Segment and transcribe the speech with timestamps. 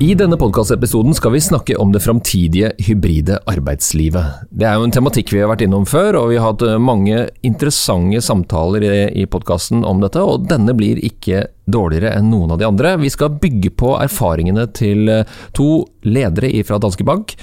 [0.00, 4.46] I denne podkastepisoden skal vi snakke om det framtidige hybride arbeidslivet.
[4.48, 7.26] Det er jo en tematikk vi har vært innom før, og vi har hatt mange
[7.44, 12.64] interessante samtaler i, podkasten om dette, og denne blir ikke dårligere enn noen av de
[12.70, 12.94] andre.
[13.02, 15.04] Vi skal bygge på erfaringene til
[15.52, 15.68] to
[16.08, 17.34] ledere fra Danske Bank.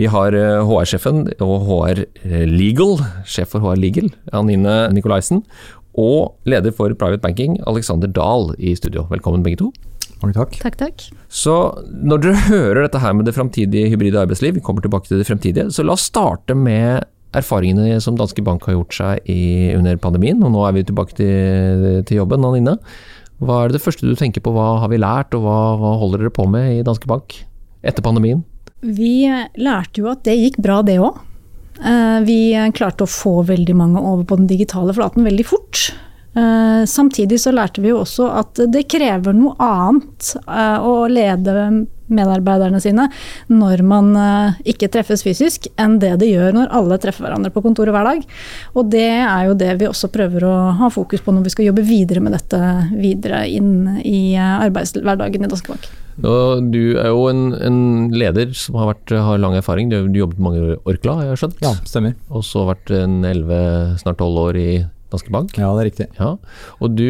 [0.00, 2.00] Vi har HR-sjefen og HR
[2.48, 2.96] Legal,
[3.28, 5.44] sjef for HR Legal, Anine Nikolaisen,
[5.92, 9.04] og leder for Private Banking, Alexander Dahl, i studio.
[9.12, 9.70] Velkommen begge to.
[10.22, 10.54] Mange takk.
[10.62, 11.02] Takk, takk.
[11.28, 11.54] Så
[11.90, 15.28] når dere hører dette her med det framtidige hybride arbeidsliv, vi kommer tilbake til det
[15.28, 17.04] fremtidige, så la oss starte med
[17.36, 20.40] erfaringene som Danske Bank har gjort seg i, under pandemien.
[20.40, 22.78] Og nå er vi tilbake til, til jobben, Anine.
[23.44, 26.24] Hva er det første du tenker på, hva har vi lært, og hva, hva holder
[26.24, 27.36] dere på med i Danske Bank
[27.84, 28.40] etter pandemien?
[28.80, 29.26] Vi
[29.60, 31.20] lærte jo at det gikk bra, det òg.
[32.24, 32.38] Vi
[32.72, 35.90] klarte å få veldig mange over på den digitale flaten veldig fort.
[36.86, 40.34] Samtidig så lærte vi jo også at det krever noe annet
[40.84, 43.08] å lede medarbeiderne sine
[43.48, 44.12] når man
[44.68, 48.22] ikke treffes fysisk, enn det det gjør når alle treffer hverandre på kontoret hver dag.
[48.76, 51.70] Og det er jo det vi også prøver å ha fokus på når vi skal
[51.70, 52.60] jobbe videre med dette
[52.94, 55.88] videre inn i arbeidshverdagen i Danske Bank.
[56.24, 57.80] Og du er jo en, en
[58.14, 59.90] leder som har, vært, har, lang erfaring.
[59.90, 61.58] Du har jobbet mange år i Orkla, har jeg skjønt?
[61.64, 62.14] Ja, stemmer.
[62.32, 64.70] Og så vært en 11, snart 12 år i
[65.16, 65.56] Danske Bank?
[65.58, 66.08] Ja, det er riktig.
[66.20, 66.34] Ja.
[66.78, 67.08] Og du,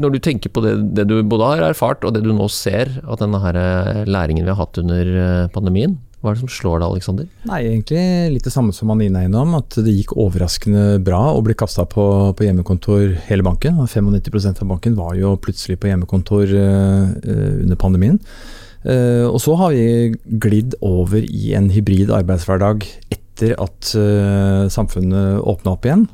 [0.00, 2.98] når du tenker på det, det, du både har erfart og det du nå ser
[3.04, 3.60] av denne her
[4.08, 7.26] læringen vi har hatt under pandemien, hva er det som slår deg, Aleksander?
[7.50, 8.02] Nei, Egentlig
[8.36, 11.82] litt det samme som Anine er innom, at det gikk overraskende bra å bli kasta
[11.90, 12.04] på,
[12.38, 13.80] på, hjemmekontor hele banken.
[13.82, 17.10] 95% av banken var jo plutselig på hjemmekontor uh,
[17.64, 18.20] under pandemien.
[18.86, 25.42] Uh, og så har vi glidd over i en hybrid arbeidshverdag etter at uh, samfunnet
[25.42, 26.06] åpna opp igjen.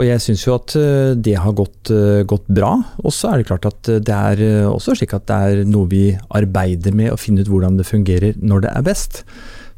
[0.00, 0.72] Og jeg syns jo at
[1.20, 1.90] det har gått,
[2.24, 2.70] gått bra.
[3.04, 6.06] Og så er det klart at det er også slik at det er noe vi
[6.32, 9.20] arbeider med å finne ut hvordan det fungerer når det er best.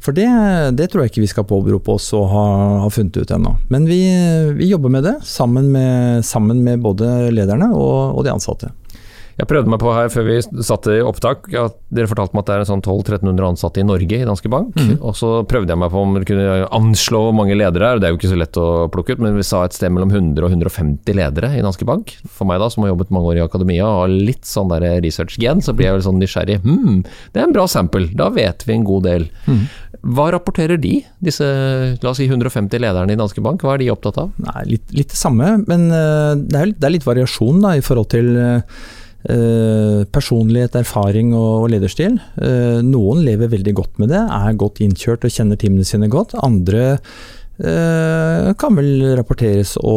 [0.03, 0.27] For det,
[0.75, 2.45] det tror jeg ikke vi skal påberope oss å ha,
[2.83, 3.53] ha funnet ut ennå.
[3.71, 4.01] Men vi,
[4.57, 8.73] vi, jobber med det sammen med, sammen med både lederne og, og de ansatte.
[9.39, 10.35] Jeg prøvde meg på her før vi
[10.65, 14.19] satte i opptak at dere fortalte meg at det er sånn 1200-1300 ansatte i Norge
[14.19, 14.75] i Danske Bank.
[14.77, 14.99] Mm.
[14.99, 18.01] Og så prøvde jeg meg på om dere kunne anslå hvor mange ledere er.
[18.01, 20.13] Det er jo ikke så lett å plukke ut, men vi sa et sted mellom
[20.13, 22.13] 100 og 150 ledere i Danske Bank.
[22.29, 24.85] For meg da, som har jobbet mange år i akademia og har litt sånn der
[25.03, 26.61] research-gen, så blir jeg vel sånn nysgjerrig.
[26.63, 27.01] Hm,
[27.33, 29.29] det er en bra sample, da vet vi en god del.
[29.49, 29.65] Mm.
[30.13, 31.45] Hva rapporterer de, disse
[32.03, 33.63] la oss si 150 lederne i Danske Bank?
[33.63, 34.33] Hva er de opptatt av?
[34.43, 38.11] Nei, litt, litt det samme, men det er, det er litt variasjon da, i forhold
[38.13, 38.35] til
[39.23, 42.17] Uh, personlighet, erfaring og, og lederstil.
[42.35, 46.35] Uh, noen lever veldig godt med det, er godt innkjørt og kjenner teamene sine godt.
[46.43, 49.95] Andre uh, kan vel rapporteres å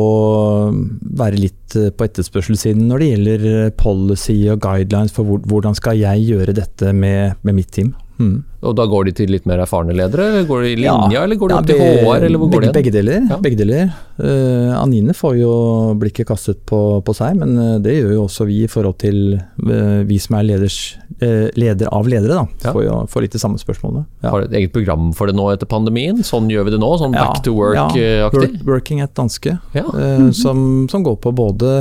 [0.70, 3.48] være litt på etterspørselssiden når det gjelder
[3.82, 7.96] policy og guidelines for hvor, hvordan skal jeg gjøre dette med, med mitt team.
[8.22, 8.44] Mm.
[8.64, 10.44] Og da går de til litt mer erfarne ledere?
[10.48, 12.60] Går de i linja, ja, eller går de ja, opp til HR, eller hvor begge,
[12.60, 12.74] går de?
[12.78, 13.26] Begge deler.
[13.28, 13.38] Ja.
[13.42, 13.90] Begge deler.
[14.16, 15.52] Uh, Anine får jo
[16.00, 19.36] blikket kastet på, på seg, men uh, det gjør jo også vi i forhold til
[19.36, 20.78] uh, vi som er leders,
[21.16, 22.34] leder av ledere.
[22.36, 24.04] da, får jo får litt de samme spørsmålene.
[24.26, 26.18] Har du et eget program for det nå etter pandemien?
[26.26, 26.90] Sånn gjør vi det nå?
[27.00, 28.34] Sånn back to work-aktig?
[28.34, 30.34] Work, working at danske, mm.
[30.36, 30.58] som,
[30.92, 31.78] som går på både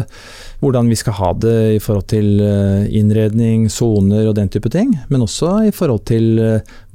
[0.61, 2.39] hvordan vi skal ha det i forhold til
[2.95, 6.39] innredning, soner og den type ting, men også i forhold til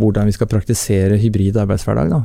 [0.01, 2.11] hvordan vi skal praktisere hybrid arbeidshverdag.
[2.13, 2.21] Da,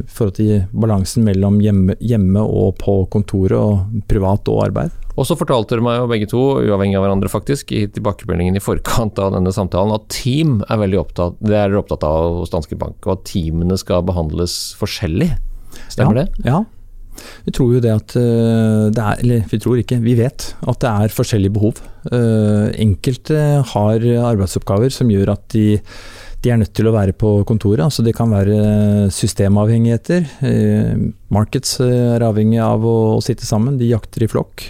[0.00, 4.96] I forhold til balansen mellom hjemme, hjemme, og på kontoret, og privat og arbeid.
[5.18, 8.64] Og så fortalte dere meg jo begge to, uavhengig av hverandre faktisk, i tilbakemeldingen i
[8.64, 12.52] forkant av denne samtalen, at team er veldig opptatt, det er dere opptatt av hos
[12.54, 15.32] Danske Bank, og at teamene skal behandles forskjellig.
[15.90, 16.46] Stemmer ja, det?
[16.48, 16.62] Ja,
[17.44, 20.90] vi tror jo det at det er Eller vi tror ikke, vi vet at det
[20.90, 21.80] er forskjellige behov.
[22.80, 23.40] Enkelte
[23.74, 25.66] har arbeidsoppgaver som gjør at de
[26.40, 27.82] de er nødt til å være på kontoret.
[27.84, 30.24] altså Det kan være systemavhengigheter.
[31.30, 34.64] Markets er avhengig av å, sitte sammen, de jakter i flokk.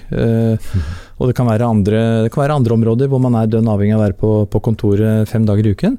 [1.20, 4.00] Og det kan, andre, det kan være andre områder hvor man er dønn avhengig av
[4.00, 5.99] å være på, på kontoret fem dager i uken.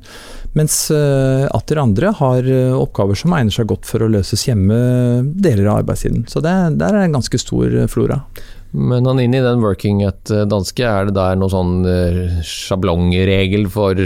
[0.60, 4.76] Mens atter andre har oppgaver som egner seg godt for å løses hjemme
[5.24, 6.26] deler av arbeidstiden.
[6.28, 8.26] Så det, der er en ganske stor flora.
[8.72, 11.74] Men han inn i den working at danske, er det der noen sånn
[12.48, 14.00] sjablongregel for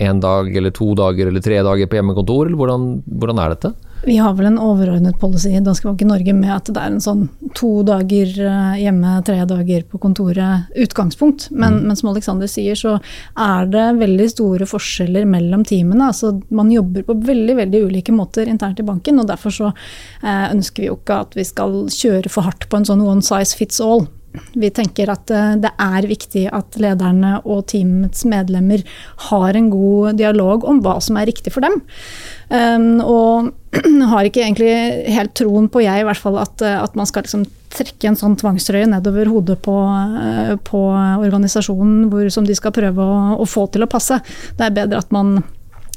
[0.00, 3.72] én dag eller to dager eller tre dager på hjemmekontor, eller hvordan, hvordan er dette?
[4.02, 6.88] Vi har vel en overordnet policy i Danske Bank i Norge med at det er
[6.88, 7.26] en sånn
[7.56, 11.50] to dager eh, hjemme, tre dager på kontoret utgangspunkt.
[11.50, 11.88] Men, mm.
[11.90, 12.94] men som Alexander sier, så
[13.36, 16.08] er det veldig store forskjeller mellom teamene.
[16.08, 20.46] Altså, man jobber på veldig veldig ulike måter internt i banken, og derfor så eh,
[20.48, 23.52] ønsker vi jo ikke at vi skal kjøre for hardt på en sånn one size
[23.58, 24.08] fits all.
[24.30, 28.82] Vi tenker at eh, det er viktig at lederne og teamets medlemmer
[29.26, 31.80] har en god dialog om hva som er riktig for dem.
[32.50, 33.50] Um, og
[34.12, 34.70] har ikke egentlig
[35.10, 38.18] helt troen på, jeg i hvert fall, at, eh, at man skal liksom trekke en
[38.18, 39.76] sånn tvangstrøye nedover hodet på,
[40.22, 44.18] eh, på organisasjonen hvor, som de skal prøve å, å, få til å passe.
[44.58, 45.40] Det er bedre at man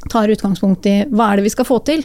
[0.09, 2.01] tar utgangspunkt i hva er det vi skal få til,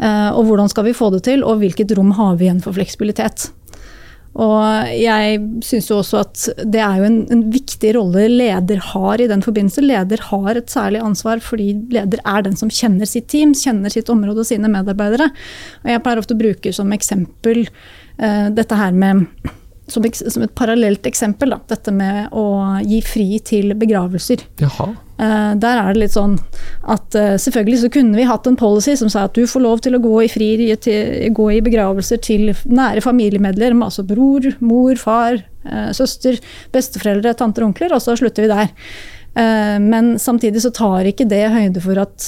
[0.00, 3.50] og hvordan skal vi få det til, og hvilket rom har vi igjen for fleksibilitet.
[4.32, 9.20] Og jeg syns jo også at det er jo en, en, viktig rolle leder har
[9.20, 9.84] i den forbindelse.
[9.84, 14.08] Leder har et særlig ansvar fordi leder er den som kjenner sitt team, kjenner sitt
[14.12, 15.28] område og sine medarbeidere.
[15.84, 19.26] Og jeg pleier ofte å bruke som eksempel uh, dette her med
[19.92, 22.46] som, et parallelt eksempel, da, dette med å
[22.86, 24.46] gi fri til begravelser.
[24.62, 24.92] Jaha.
[25.22, 26.32] Uh, der er det litt sånn
[26.90, 29.82] at uh, selvfølgelig så kunne vi hatt en policy som sa at du får lov
[29.84, 30.50] til å gå i fri,
[31.30, 35.38] gå i begravelser til nære familiemedlemmer, altså bror, mor, far,
[35.68, 36.40] uh, søster,
[36.74, 38.72] besteforeldre, tanter og onkler, og så slutter vi der.
[39.32, 42.26] Men samtidig så tar ikke det høyde for at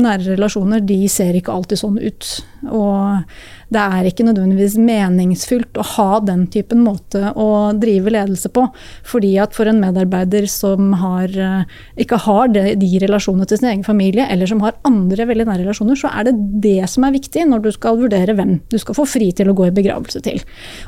[0.00, 2.28] nære relasjoner de ser ikke alltid sånn ut.
[2.72, 3.34] Og
[3.74, 8.64] det er ikke nødvendigvis meningsfylt å ha den typen måte å drive ledelse på.
[9.06, 11.66] Fordi at for en medarbeider som har, eh,
[12.00, 15.66] ikke har de, de relasjonene til sin egen familie, eller som har andre veldig nære
[15.66, 18.96] relasjoner, så er det det som er viktig når du skal vurdere hvem du skal
[18.96, 20.40] få fri til å gå i begravelse til.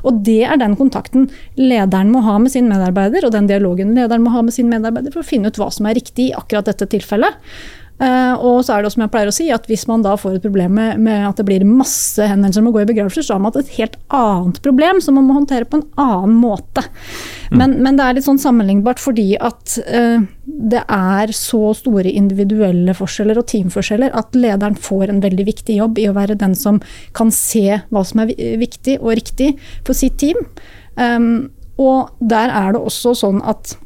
[0.05, 1.29] Og det er den kontakten
[1.61, 5.12] lederen må ha med sin medarbeider, og den dialogen lederen må ha med sin medarbeider
[5.12, 7.37] for å finne ut hva som er riktig i akkurat dette tilfellet.
[8.00, 10.38] Uh, og så er det som jeg pleier å si, at hvis man da får
[10.38, 13.37] et problem med, med at det blir masse henvendelser om å gå i begravelser, så
[13.37, 16.87] har man et helt annet problem som man må håndtere på en annen måte.
[17.50, 17.58] Mm.
[17.61, 22.97] Men, men, det er litt sånn sammenlignbart fordi at uh, det er så store individuelle
[22.97, 26.81] forskjeller og teamforskjeller at lederen får en veldig viktig jobb i å være den som
[27.12, 28.32] kan se hva som er
[28.64, 29.52] viktig og riktig
[29.85, 30.41] for sitt team.
[30.97, 33.76] Um, og der er det også sånn at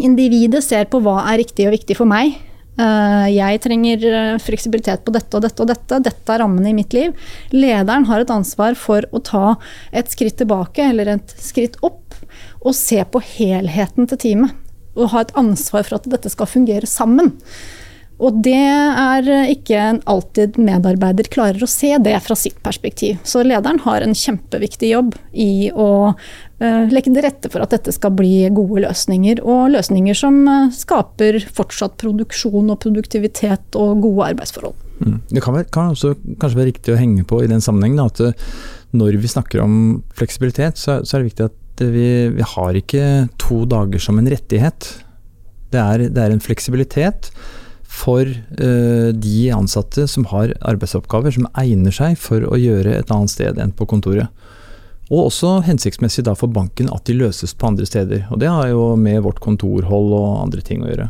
[0.00, 5.02] individet ser på hva er riktig og viktig for meg Eh, jeg trenger eh, fleksibilitet
[5.04, 6.00] på dette og dette og dette.
[6.06, 7.12] Dette er rammene i mitt liv.
[7.52, 9.56] Lederen har et ansvar for å ta
[9.92, 12.16] et skritt tilbake eller et skritt opp
[12.60, 14.56] og se på helheten til teamet.
[14.96, 17.34] Og ha et ansvar for at dette skal fungere sammen.
[18.20, 23.16] Og det er ikke alltid medarbeider klarer å se det fra sitt perspektiv.
[23.24, 26.12] Så lederen har en kjempeviktig jobb i å
[26.60, 29.40] legge til rette for at dette skal bli gode løsninger.
[29.48, 34.76] Og løsninger som uh, skaper fortsatt produksjon og produktivitet og gode arbeidsforhold.
[35.00, 35.16] Mm.
[35.30, 38.20] Det kan, være, kan også kanskje være riktig å henge på i den sammenhengen at
[38.20, 38.52] uh,
[38.92, 39.74] når vi snakker om
[40.16, 43.04] fleksibilitet, så, så er det viktig at vi, vi, har ikke
[43.40, 44.90] to dager som en rettighet.
[45.72, 47.30] Det er, det er en fleksibilitet
[47.90, 53.32] for uh, de ansatte som har arbeidsoppgaver som egner seg for å gjøre et annet
[53.32, 54.28] sted enn på kontoret.
[55.10, 58.28] Og også hensiktsmessig for banken at de løses på andre steder.
[58.30, 61.08] Og det har jo med vårt kontorhold og andre ting å gjøre.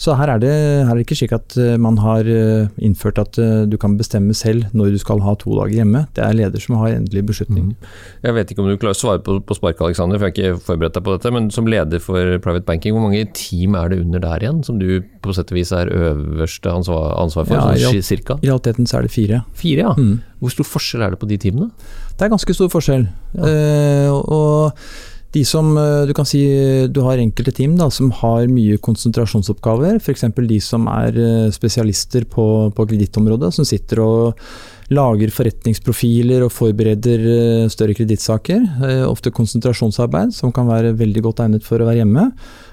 [0.00, 0.52] Så her er, det,
[0.84, 3.96] her er det ikke slik at eh, man har eh, innført at eh, du kan
[3.96, 6.04] bestemme selv når du skal ha to dager hjemme.
[6.16, 7.72] Det er leder som har endelig beslutning.
[7.72, 7.88] Mm.
[8.26, 10.52] Jeg vet ikke om du klarer å svare på, på spark, Alexander, for jeg har
[10.54, 11.34] ikke forberedt deg på dette.
[11.38, 14.80] Men som leder for Private Banking, hvor mange team er det under der igjen, som
[14.82, 17.56] du på sett og vis er øverste ansvar, ansvar for?
[17.56, 18.40] Ja, sånn, cirka?
[18.42, 19.42] I realiteten så er det fire.
[19.56, 19.96] Fire, ja.
[19.96, 20.20] Mm.
[20.44, 21.72] Hvor stor forskjell er det på de teamene?
[22.16, 23.08] Det er ganske stor forskjell.
[23.36, 23.52] Ja.
[23.52, 26.40] Uh, og de som eh, du kan si
[26.88, 30.24] du har enkelte team da, som har mye konsentrasjonsoppgaver, f.eks.
[30.36, 34.46] de som er eh, spesialister på, på kredittområdet, som sitter og
[34.94, 38.64] lager forretningsprofiler og forbereder eh, større kredittsaker.
[39.10, 42.30] Ofte konsentrasjonsarbeid, som kan være veldig godt egnet for å være hjemme.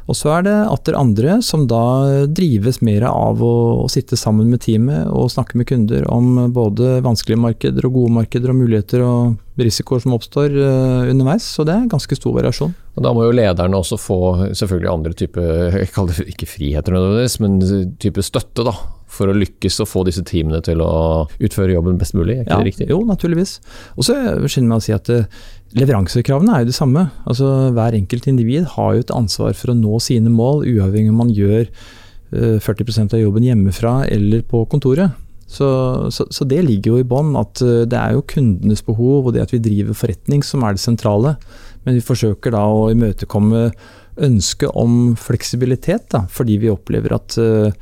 [0.07, 1.83] Og så er det atter andre som da
[2.27, 6.99] drives mer av å, å, sitte sammen med teamet og snakke med kunder om både
[7.05, 11.45] vanskelige markeder og gode markeder og muligheter og risikoer som oppstår uh, underveis.
[11.55, 12.73] Så det er ganske stor variasjon.
[12.97, 14.19] Og Da må jo lederne også få
[14.55, 17.57] selvfølgelig andre typer, jeg kaller det ikke friheter nødvendigvis, men
[18.01, 18.75] type støtte da,
[19.13, 22.55] for å lykkes og få disse teamene til å utføre jobben best mulig, er ikke
[22.55, 22.87] ja, det riktig?
[22.89, 23.57] Jo, naturligvis.
[23.97, 25.43] Og så skynder jeg meg å si at uh,
[25.73, 27.07] Leveransekravene er jo det samme.
[27.25, 31.21] Altså, hver enkelt individ har jo et ansvar for å nå sine mål, uavhengig om
[31.23, 31.65] man gjør
[32.33, 35.17] 40 eh, av jobben hjemmefra eller på kontoret.
[35.47, 35.67] Så,
[36.13, 39.35] så, så det ligger jo i bånn at eh, det er jo kundenes behov og
[39.35, 41.35] det at vi driver forretning som er det sentrale.
[41.83, 43.67] Men vi forsøker da å imøtekomme
[44.23, 47.73] ønsket om fleksibilitet, da, fordi vi opplever at, eh,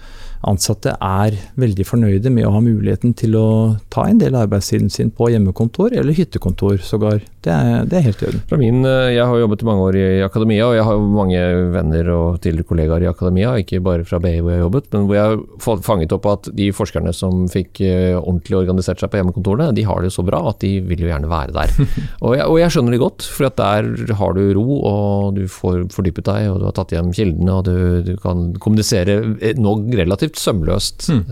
[0.48, 3.48] ansatte er veldig fornøyde med å ha muligheten til å
[3.94, 7.22] ta en del av arbeidstiden sin på hjemmekontor eller hyttekontor sågar.
[7.42, 8.84] Det er, det er helt i orden.
[8.86, 11.40] Eh, jeg har jobbet mange år i akademia, og jeg har mange
[11.74, 15.08] venner og tidligere kollegaer i akademia, ikke bare fra BI hvor jeg har jobbet, men
[15.10, 19.22] hvor jeg har fanget opp at de forskerne som fikk eh, ordentlig organisert seg på
[19.22, 21.74] hjemmekontorene, de har det så bra at de vil jo gjerne være der.
[22.26, 23.90] og, jeg, og jeg skjønner det godt, for der
[24.22, 27.66] har du ro, og du får fordypet deg, og du har tatt hjem kildene, og
[27.66, 31.10] du, du kan kommunisere eh, nå relativt sømløst.
[31.10, 31.26] Mm.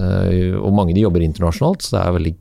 [0.58, 2.36] Og mange de jobber internasjonalt, så det er veldig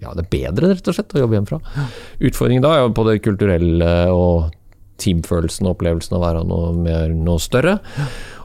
[0.00, 1.88] ja, det er bedre rett og slett å jobbe hjemmefra.
[2.26, 4.54] Utfordringen da er på det kulturelle og
[5.02, 7.76] teamfølelsen og opplevelsen av å være noe, mer, noe større.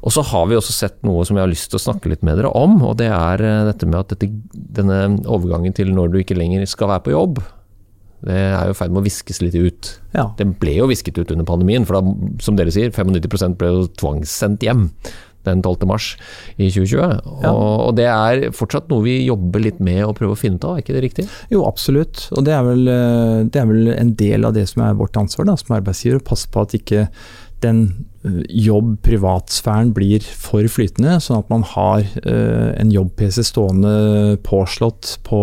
[0.01, 2.25] Og så har vi også sett noe som jeg har lyst til å snakke litt
[2.25, 6.12] med dere om, og det er eh, dette med at dette, denne overgangen til når
[6.12, 7.41] du ikke lenger skal være på jobb,
[8.21, 9.88] det er jo i ferd med å viskes litt ut.
[10.13, 10.27] Ja.
[10.38, 13.88] Det ble jo visket ut under pandemien, for da, som dere sier, 95 ble jo
[13.98, 14.89] tvangssendt hjem
[15.48, 15.88] den 12.
[15.89, 16.13] mars
[16.57, 16.98] i 2020.
[17.43, 17.51] Ja.
[17.51, 20.67] Og, og, det er fortsatt noe vi jobber litt med og prøver å finne ut
[20.67, 21.27] av, er ikke det riktig?
[21.53, 22.27] Jo, absolutt.
[22.36, 25.17] Og det er vel, eh, det er vel en del av det som er vårt
[25.19, 27.07] ansvar da, som arbeidsgiver, å passe på at ikke
[27.62, 27.81] den
[28.25, 35.41] eh, jobb-privatsfæren blir for flytende, sånn at man har uh, en jobb-PC stående påslått på,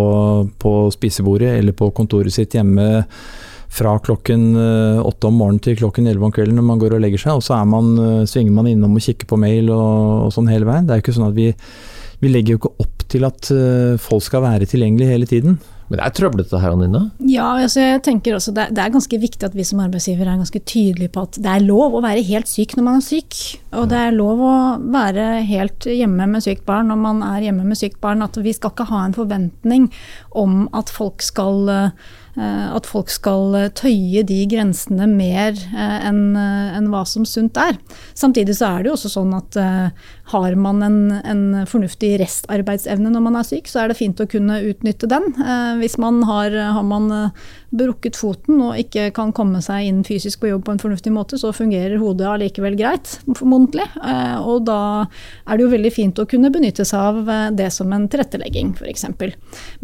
[0.62, 2.88] på spisebordet eller på kontoret sitt hjemme
[3.68, 7.02] fra klokken eh, åtte om morgenen til klokken elleve om kvelden når man går og
[7.04, 10.30] legger seg, og så man, eh, svinger man innom og kikker på mail og, og,
[10.34, 10.88] sånn hele veien.
[10.88, 11.50] Det er jo ikke sånn at vi,
[12.22, 15.58] vi legger jo ikke opp til at eh, folk skal være tilgjengelige hele tiden.
[15.88, 17.00] Men det er trøblete her, Anina?
[17.24, 20.36] Ja, altså jeg tenker også det, det, er ganske viktig at vi som arbeidsgiver er
[20.36, 23.38] ganske tydelige på at det er lov å være helt syk når man er syk.
[23.72, 24.54] Og det er lov å
[24.92, 28.24] være helt hjemme med sykt barn når man er hjemme med sykt barn.
[28.24, 29.88] At vi skal ikke ha en forventning
[30.36, 31.72] om at folk skal
[32.40, 37.78] at folk skal eh, tøye de grensene mer eh, enn hva som sunt er.
[38.18, 39.58] Samtidig så er det jo også sånn at
[40.32, 44.28] har man en, en, fornuftig restarbeidsevne når man er syk, så er det fint å
[44.30, 45.30] kunne utnytte den.
[45.80, 47.08] Hvis man har, har man
[47.68, 51.38] brukket foten og ikke kan komme seg inn fysisk på jobb på en fornuftig måte,
[51.40, 53.86] så fungerer hodet allikevel greit, formodentlig.
[54.44, 54.80] Og da
[55.48, 59.06] er det jo veldig fint å kunne benytte seg av det som en tilrettelegging, f.eks.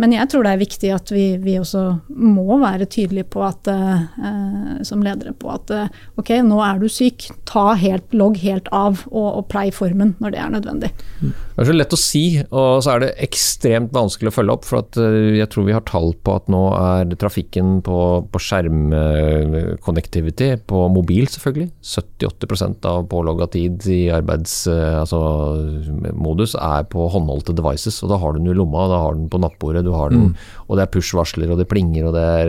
[0.00, 3.68] Men jeg tror det er viktig at vi, vi også må være tydelige på at,
[3.70, 8.68] eh, som ledere på at eh, ok, nå er du syk, ta helt, logg helt
[8.74, 10.88] av og, og plei formen når det er nødvendig.
[11.20, 14.64] Det er så lett å si, og så er det ekstremt vanskelig å følge opp.
[14.66, 17.98] For at eh, jeg tror vi har tall på at nå er trafikken på,
[18.32, 27.56] på skjermconnectivity, på mobil selvfølgelig, 78% av pålogga tid i arbeidsmodus altså, er på håndholdte
[27.56, 28.02] devices.
[28.02, 30.08] Og da har du den i lomma, da har du den på nattbordet, du har
[30.14, 30.38] den, mm.
[30.66, 32.48] og det er push-varsler, og det plinger, og det er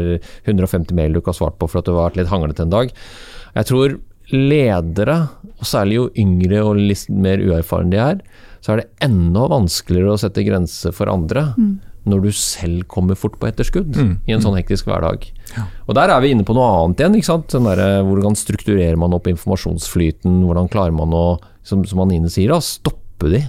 [0.50, 2.74] 150 mail du ikke har svart på for at du har vært litt hanglete en
[2.74, 2.88] dag.
[3.56, 3.88] Jeg tror
[4.34, 5.18] ledere,
[5.56, 8.22] og særlig jo yngre og litt mer uerfarne de er,
[8.64, 11.52] så er det enda vanskeligere å sette grenser for andre.
[11.60, 11.76] Mm.
[12.06, 14.12] Når du selv kommer fort på etterskudd mm.
[14.30, 15.24] i en sånn hektisk hverdag.
[15.56, 15.64] Ja.
[15.90, 17.18] Og Der er vi inne på noe annet igjen.
[17.18, 17.56] ikke sant?
[17.66, 20.44] Der, hvordan strukturerer man opp informasjonsflyten?
[20.46, 21.26] Hvordan klarer man å,
[21.66, 23.42] som, som Anine sier, da, stoppe de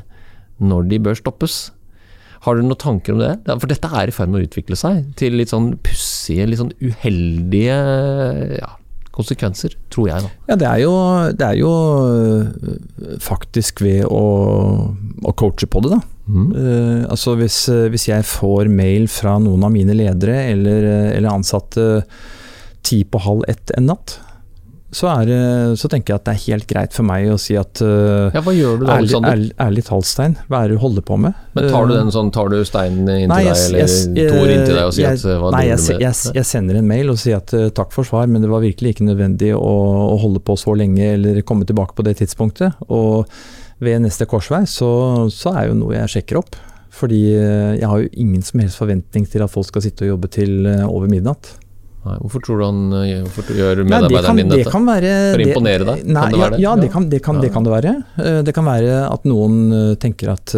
[0.64, 1.58] når de bør stoppes?
[2.46, 3.34] Har du noen tanker om det?
[3.48, 6.74] For dette er i ferd med å utvikle seg til litt sånn pussige, litt sånn
[6.80, 7.76] uheldige
[8.60, 8.72] ja,
[9.16, 10.26] konsekvenser, tror jeg.
[10.26, 10.32] da.
[10.50, 10.92] Ja, det er jo,
[11.32, 11.72] det er jo
[12.12, 12.76] øh,
[13.22, 14.22] faktisk ved å,
[15.22, 16.02] å, coache på det, da.
[16.26, 16.46] Mm.
[16.50, 17.56] Uh, altså hvis,
[17.92, 21.84] hvis, jeg får mail fra noen av mine ledere eller, eller ansatte
[22.86, 24.16] ti på halv ett en natt,
[24.94, 25.30] så, er,
[25.74, 28.38] så, tenker jeg at det er helt greit for meg å si at uh, Ja,
[28.44, 30.36] Hva gjør du da, ærlig, ærlig, ærlig talt, Stein.
[30.46, 31.34] Hva er det du holder på med?
[31.58, 34.78] Men Tar du den sånn, tar du steinen inntil nei, jeg, deg, eller Tor inntil
[34.78, 36.04] deg og sier jeg, at hva nei, jeg, du med?
[36.06, 38.62] Jeg, jeg, sender en mail og sier at uh, takk for svar, men det var
[38.62, 39.74] virkelig ikke nødvendig å,
[40.06, 42.78] å, holde på så lenge eller komme tilbake på det tidspunktet.
[42.86, 43.26] Og
[43.82, 44.88] ved neste korsvei så,
[45.34, 46.62] så er jo noe jeg sjekker opp.
[46.96, 50.14] Fordi uh, jeg har jo ingen som helst forventning til at folk skal sitte og
[50.14, 51.56] jobbe til over midnatt.
[52.06, 54.82] Nei, hvorfor tror du han eh, hvorfor gjør medarbeideren din dette?
[54.86, 56.02] Være, For å imponere deg?
[56.06, 56.60] Nei, kan det være det?
[56.62, 57.94] Ja, det kan det, kan, det kan det være.
[58.22, 60.54] Eh, det kan være at noen eh, tenker at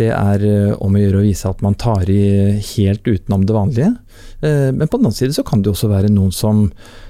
[0.00, 0.44] det er
[0.80, 2.22] om å gjøre å vise at man tar i
[2.74, 3.90] helt utenom det vanlige.
[4.40, 6.62] Eh, men på den annen side så kan det også være noen som,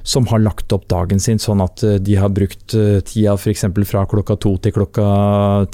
[0.02, 3.68] som har lagt opp dagen sin sånn at eh, de har brukt eh, tida f.eks.
[3.86, 5.06] fra klokka to til klokka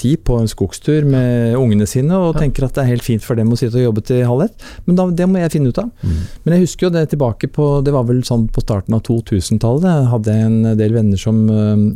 [0.01, 3.41] ti på en skogstur med ungene sine, og tenker at det er helt fint for
[3.41, 4.69] dem å sitte og jobbe til halv ett.
[4.85, 5.89] Men da, det må jeg finne ut av.
[6.03, 6.21] Mm.
[6.45, 9.89] Men jeg husker jo det tilbake på Det var vel sånn på starten av 2000-tallet.
[9.89, 11.41] Jeg hadde en del venner som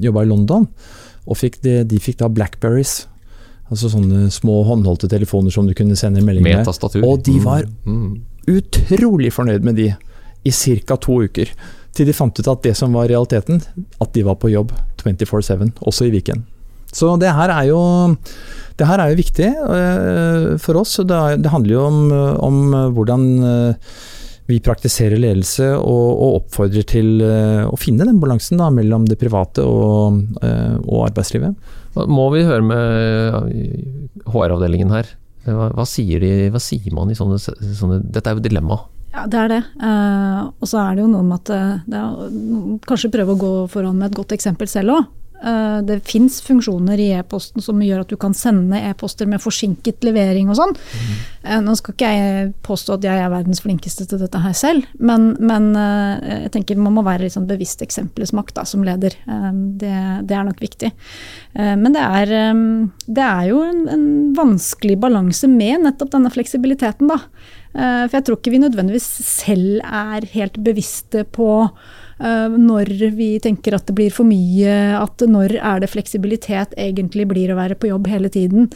[0.00, 0.66] jobba i London,
[1.28, 3.02] og fikk de, de fikk da Blackberries.
[3.70, 6.64] Altså sånne små håndholdte telefoner som du kunne sende melding med.
[6.64, 7.04] med.
[7.06, 8.14] Og de var mm.
[8.48, 9.90] Utrolig fornøyd med de
[10.44, 10.96] i ca.
[10.96, 11.50] to uker.
[11.96, 13.60] Til de fant ut at det som var realiteten,
[14.00, 16.46] at de var på jobb 24-7, også i Viken.
[16.90, 17.80] Så det her er jo
[18.80, 20.96] her er jo viktig øh, for oss.
[21.04, 21.98] Det, er, handler jo om,
[22.40, 22.56] om
[22.96, 23.90] hvordan øh,
[24.50, 29.20] vi praktiserer ledelse og, og oppfordrer til øh, å finne den balansen da, mellom det
[29.20, 31.54] private og, og arbeidslivet.
[31.94, 35.12] Må vi høre med HR-avdelingen her?
[35.46, 38.76] Hva, hva, sier de, hva sier man i sånne, sånne Dette er jo dilemma.
[39.14, 39.60] Ja, det er det.
[39.82, 42.34] Eh, og så er det jo noe med at det er,
[42.86, 45.08] Kanskje prøve å gå foran med et godt eksempel selv òg.
[45.44, 50.04] Eh, det fins funksjoner i e-posten som gjør at du kan sende e-poster med forsinket
[50.04, 50.74] levering og sånn.
[50.76, 51.62] Mm.
[51.64, 55.30] Nå skal ikke jeg påstå at jeg er verdens flinkeste til dette her selv, men,
[55.40, 59.16] men eh, jeg tenker man må være litt sånn bevisst eksempelets makt da, som leder.
[59.80, 59.94] Det,
[60.28, 60.90] det, er nok viktig.
[61.54, 62.32] Men det er,
[63.06, 64.04] det er jo en, en
[64.36, 67.18] vanskelig balanse med nettopp denne fleksibiliteten, da.
[67.72, 71.50] For jeg tror ikke vi nødvendigvis selv er helt bevisste på
[72.20, 77.52] når vi tenker at det blir for mye, at når er det fleksibilitet egentlig blir
[77.52, 78.68] å være på jobb hele tiden.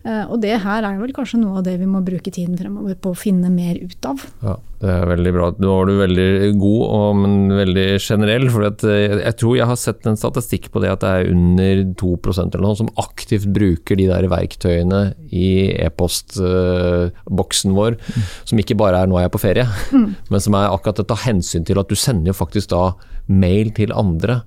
[0.00, 2.96] Eh, og det her er vel kanskje noe av det vi må bruke tiden fremover
[2.96, 4.22] på å finne mer ut av.
[4.40, 5.46] Ja, Det er veldig bra.
[5.60, 8.46] Nå var du veldig god, men veldig generell.
[8.48, 11.82] For eh, jeg tror jeg har sett en statistikk på det at det er under
[12.00, 18.22] 2% eller noe som aktivt bruker de der verktøyene i e-postboksen vår, mm.
[18.48, 20.08] som ikke bare er 'nå er jeg på ferie', mm.
[20.32, 22.94] men som er akkurat å ta hensyn til at du sender jo faktisk da
[23.28, 24.40] mail til andre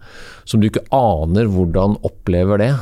[0.49, 2.73] som du ikke aner hvordan opplever det.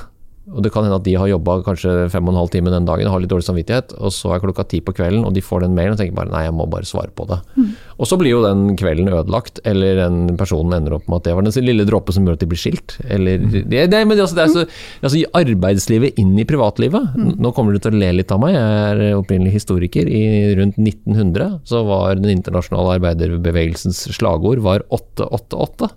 [0.52, 2.88] Og Det kan hende at de har jobba kanskje fem og en halv time den
[2.88, 5.44] dagen og har litt dårlig samvittighet, og så er klokka ti på kvelden og de
[5.44, 7.40] får den mailen og tenker bare nei, jeg må bare svare på det.
[7.56, 7.70] Mm.
[8.02, 11.38] Og så blir jo den kvelden ødelagt, eller den personen ender opp med at det
[11.38, 12.98] var den lille dråpe som gjorde at de blir skilt.
[13.08, 13.56] Eller, mm.
[13.72, 14.66] det, det, men det, altså, det er så,
[15.02, 17.16] altså, arbeidslivet inn i privatlivet.
[17.16, 17.34] Mm.
[17.42, 20.10] Nå kommer du til å le litt av meg, jeg er opprinnelig historiker.
[20.10, 25.94] I rundt 1900 så var den internasjonale arbeiderbevegelsens slagord var 888.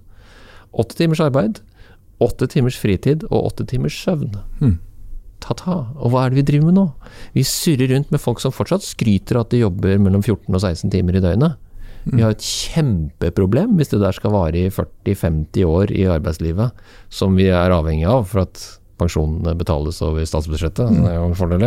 [0.75, 1.63] Åtte timers arbeid
[2.23, 4.37] åtte timers fritid og åtte timers søvn.
[4.61, 4.79] Hmm.
[5.45, 5.81] Ta-ta.
[5.99, 6.87] Og hva er det vi driver med nå?
[7.35, 10.93] Vi surrer rundt med folk som fortsatt skryter at de jobber mellom 14 og 16
[10.95, 11.59] timer i døgnet.
[12.05, 17.37] Vi har et kjempeproblem hvis det der skal vare i 40-50 år i arbeidslivet, som
[17.39, 18.61] vi er avhengig av for at
[19.01, 20.85] pensjonene betales over statsbudsjettet.
[20.87, 21.01] Mm.
[21.03, 21.65] Det er jo en fordel.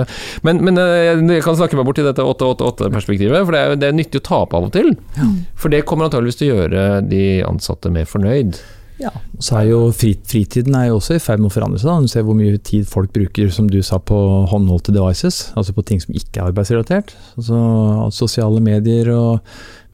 [0.48, 3.90] Men, men, eh, jeg kan snakke meg bort i dette 8-8-8-perspektivet, for det er, det
[3.90, 4.94] er nyttig å tape av og til.
[5.18, 5.28] Ja.
[5.60, 8.62] For det kommer antageligvis til å gjøre de ansatte mer fornøyd.
[9.02, 11.90] Ja, så er jo Fritiden er jo også i ferd med å forandre seg.
[11.90, 11.98] da.
[12.02, 14.18] Du ser hvor mye tid folk bruker som du sa, på
[14.52, 17.14] håndholdte devices, altså på ting som ikke er arbeidsrelatert.
[17.38, 17.60] Altså
[18.16, 19.44] Sosiale medier og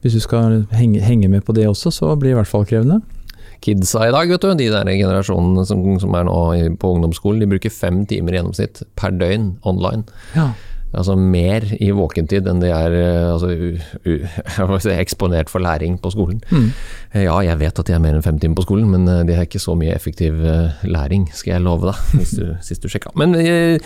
[0.04, 2.66] Hvis du skal henge, henge, med på det også, så blir det i hvert fall
[2.68, 2.98] krevende.
[3.64, 6.34] Kidsa i dag, vet du, de der generasjonene som, som er nå
[6.76, 10.04] på ungdomsskolen, de bruker fem timer i gjennomsnitt per døgn online.
[10.36, 10.50] Ja
[10.94, 13.74] altså mer i våkentid enn de er eh, altså, u,
[14.06, 16.40] u, eksponert for læring på skolen.
[16.50, 16.68] Mm.
[17.14, 19.22] Eh, ja, jeg vet at de er mer enn fem timer på skolen, men eh,
[19.28, 20.40] de har ikke så mye effektiv
[20.86, 23.12] læring, skal jeg love deg, hvis du, sist du sjekka.
[23.20, 23.80] Men jeg,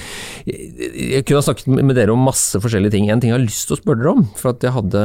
[0.46, 3.08] jeg, kunne ha snakket med dere om masse forskjellige ting.
[3.08, 5.04] En ting jeg har lyst til å spørre dere om, for at jeg hadde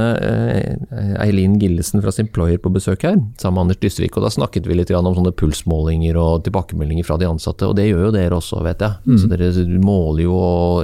[1.24, 4.78] Eileen Gillesen fra Simployer på besøk her, sammen med Anders Dysvik, og da snakket vi
[4.78, 8.62] litt om sånne pulsmålinger og tilbakemeldinger fra de ansatte, og det gjør jo dere også,
[8.66, 9.00] vet jeg.
[9.08, 9.18] Mm.
[9.20, 10.38] Så dere måler jo,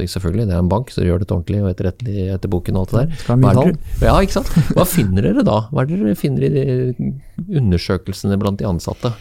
[0.10, 2.86] selvfølgelig, det er en bank, så dere gjør dette ordentlig og etterrettelig etter boken og
[2.86, 3.42] alt det der.
[3.60, 4.54] Dere, ja, ikke sant?
[4.78, 5.58] Hva finner dere da?
[5.74, 7.12] Hva er det dere finner i de
[7.60, 9.14] undersøkelsene blant de ansatte?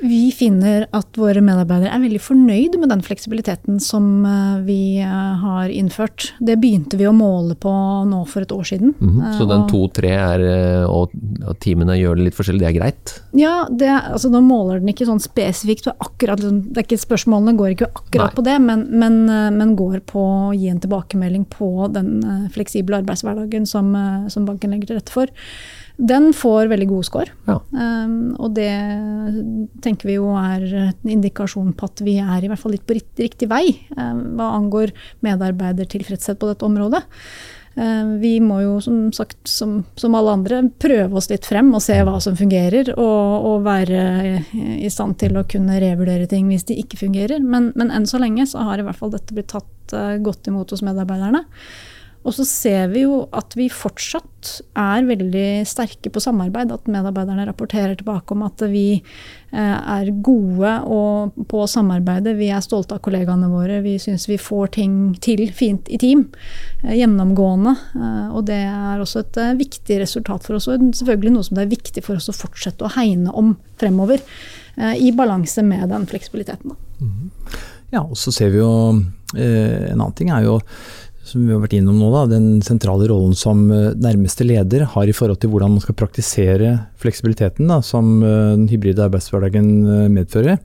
[0.00, 5.34] Vi finner at våre medarbeidere er veldig fornøyd med den fleksibiliteten som eh, vi eh,
[5.40, 6.32] har innført.
[6.44, 7.72] Det begynte vi å måle på
[8.08, 8.94] nå for et år siden.
[8.98, 9.38] Mm -hmm.
[9.38, 10.14] Så den to-tre
[10.86, 11.10] og
[11.60, 13.22] timene gjør det litt forskjellig, det er greit?
[13.32, 17.56] Ja, det, altså, nå måler den ikke sånn spesifikt akkurat liksom, det er ikke Spørsmålene
[17.56, 18.34] går ikke akkurat Nei.
[18.34, 19.24] på det, men, men,
[19.56, 23.94] men, går på å gi en tilbakemelding på den fleksible arbeidshverdagen som,
[24.28, 25.26] som banken legger til rette for.
[25.96, 27.32] Den får veldig gode score.
[27.46, 27.60] Ja.
[27.70, 28.70] Um, og det
[29.84, 32.96] tenker vi jo er en indikasjon på at vi er i hvert fall litt på
[32.98, 34.94] riktig vei um, hva angår
[35.26, 37.04] medarbeidertilfredshet på dette området.
[37.74, 41.82] Um, vi må jo som sagt, som, som, alle andre, prøve oss litt frem og
[41.82, 42.90] se hva som fungerer.
[42.98, 44.42] Og, og være
[44.74, 47.38] i stand til å kunne revurdere ting hvis de ikke fungerer.
[47.38, 50.50] Men, men enn så lenge så har i hvert fall dette blitt tatt uh, godt
[50.50, 51.46] imot hos medarbeiderne.
[52.24, 56.72] Og så ser vi jo at vi fortsatt er veldig sterke på samarbeid.
[56.72, 60.72] At medarbeiderne rapporterer tilbake om at vi eh, er gode
[61.50, 62.32] på å samarbeide.
[62.38, 63.82] Vi er stolte av kollegaene våre.
[63.84, 66.26] Vi syns vi får ting til fint i team.
[66.80, 67.76] Eh, gjennomgående.
[67.92, 70.70] Eh, og det er også et viktig resultat for oss.
[70.72, 74.24] Og selvfølgelig noe som det er viktig for oss å fortsette å hegne om fremover.
[74.74, 76.72] I balanse med den fleksibiliteten.
[76.98, 77.28] Mm.
[77.92, 78.70] Ja, og så ser vi jo
[79.38, 80.56] En annen ting er jo
[81.34, 85.08] som vi har vært innom nå, da, den sentrale rollen som eh, nærmeste leder har
[85.10, 90.06] i forhold til hvordan man skal praktisere fleksibiliteten da, som eh, den hybride arbeidshverdagen eh,
[90.14, 90.60] medfører.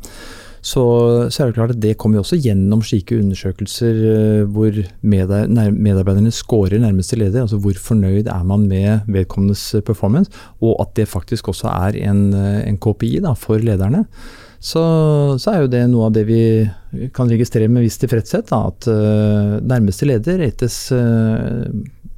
[0.60, 0.84] Så,
[1.32, 4.76] så er det klart at det kommer også gjennom slike undersøkelser hvor
[5.08, 7.46] medarbeiderne scorer nærmeste leder.
[7.46, 10.28] Altså hvor fornøyd er man med vedkommendes performance,
[10.60, 14.04] og at det faktisk også er en, en KPI da, for lederne.
[14.60, 14.82] Så,
[15.40, 16.42] så er jo det noe av det vi
[17.16, 18.50] kan registrere med viss tilfredshet.
[18.52, 21.64] Da, at uh, nærmeste leder rates uh,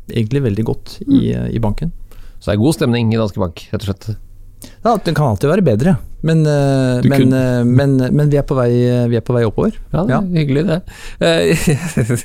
[0.10, 1.94] egentlig veldig godt i, i banken.
[2.42, 4.71] Så det er god stemning i Danske Bank, rett og slett.
[4.82, 8.56] Ja, Den kan alltid være bedre, men, eh, men, eh, men, men vi, er på
[8.58, 8.70] vei,
[9.10, 9.78] vi er på vei oppover.
[9.94, 10.78] Ja, det er hyggelig det.
[11.22, 11.68] Eh,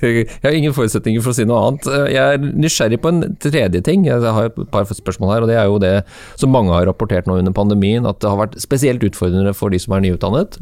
[0.16, 1.88] Jeg har ingen forutsetninger for å si noe annet.
[2.12, 4.04] Jeg er nysgjerrig på en tredje ting.
[4.08, 5.94] Jeg har et par spørsmål her, og det er jo det
[6.40, 9.80] som mange har rapportert nå under pandemien, at det har vært spesielt utfordrende for de
[9.80, 10.60] som er nyutdannet,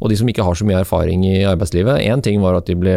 [0.00, 2.00] og de som ikke har så mye erfaring i arbeidslivet.
[2.08, 2.94] Én ting var at de ble,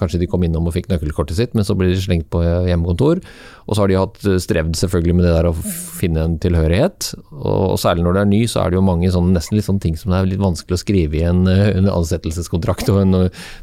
[0.00, 3.22] kanskje de kom innom og fikk nøkkelkortet sitt, men så ble de slengt på hjemmekontor.
[3.64, 7.12] Og så har de hatt strevd selvfølgelig med det der å finne en tilhørighet.
[7.38, 9.84] Og særlig når det er ny, så er det jo mange sånn, nesten litt sånne
[9.84, 12.90] ting som det er litt vanskelig å skrive i en, eh, en ansettelseskontrakt.
[12.92, 13.16] og en,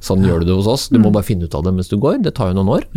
[0.03, 0.89] sånn gjør du det hos oss.
[0.91, 2.21] Du må bare finne ut av det mens du går.
[2.25, 2.89] Det tar jo noen år.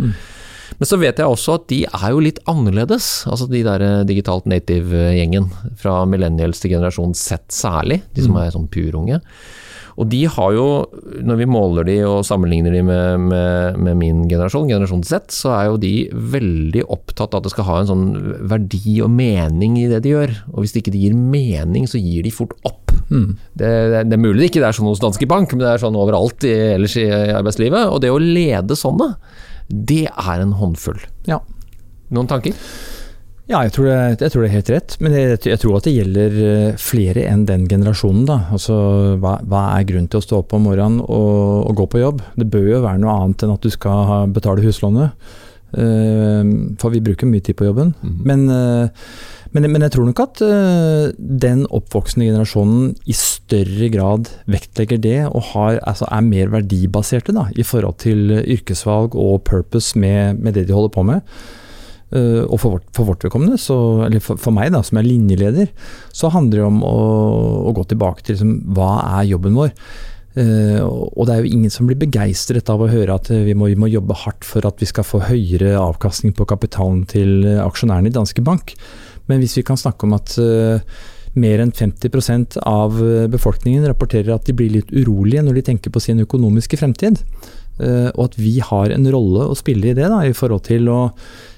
[0.79, 4.05] Men så vet jeg også at de er jo litt annerledes, altså de der eh,
[4.09, 5.51] digitalt native-gjengen.
[5.79, 9.21] Fra millennials til generasjon Z særlig, de som er sånn purunge.
[9.95, 10.65] Og de har jo,
[11.23, 15.53] når vi måler de og sammenligner de med, med, med min generasjon, generasjon Z, så
[15.55, 18.07] er jo de veldig opptatt av at det skal ha en sånn
[18.51, 20.35] verdi og mening i det de gjør.
[20.51, 22.91] Og hvis det ikke gir mening, så gir de fort opp.
[23.07, 25.83] Det, det, det er mulig det ikke er sånn hos Danske Bank, men det er
[25.83, 27.87] sånn overalt i, ellers i arbeidslivet.
[27.87, 29.13] Og det å lede sånne,
[29.69, 30.99] det er en håndfull.
[31.29, 31.39] Ja.
[32.11, 32.57] Noen tanker?
[33.45, 34.95] Ja, jeg tror, det, jeg tror det er helt rett.
[35.05, 38.25] Men jeg, jeg tror at det gjelder eh, flere enn den generasjonen.
[38.25, 38.39] da.
[38.55, 38.75] Altså,
[39.21, 42.23] hva, hva er grunnen til å stå opp om morgenen og, og gå på jobb?
[42.41, 45.13] Det bør jo være noe annet enn at du skal betale huslånet.
[45.75, 47.91] Uh, for vi bruker mye tid på jobben.
[48.01, 48.87] Men, uh,
[49.51, 55.19] men, men jeg tror nok at uh, den oppvoksende generasjonen i større grad vektlegger det,
[55.27, 60.57] og har, altså er mer verdibaserte da, i forhold til yrkesvalg og purpose med, med
[60.57, 61.37] det de holder på med.
[62.15, 63.75] Uh, og for vårt, for vårt vedkommende, så,
[64.05, 65.71] eller for, for meg da, som er linjeleder,
[66.15, 66.97] så handler det om å,
[67.67, 69.73] å gå tilbake til liksom, hva er jobben vår.
[70.35, 70.83] Uh,
[71.15, 73.69] og det er jo ingen som blir begeistret av å høre at uh, vi må,
[73.71, 77.61] vi må jobbe hardt for at vi skal få høyere avkastning på kapitalen til uh,
[77.63, 78.73] aksjonærene i Danske Bank.
[79.31, 80.35] Men hvis vi kan snakke om at
[81.35, 82.99] mer enn 50% av
[83.33, 87.23] befolkningen rapporterer at de blir litt urolige når de tenker på sin økonomiske fremtid,
[87.79, 90.99] og at vi har en rolle å spille i det da, i forhold til å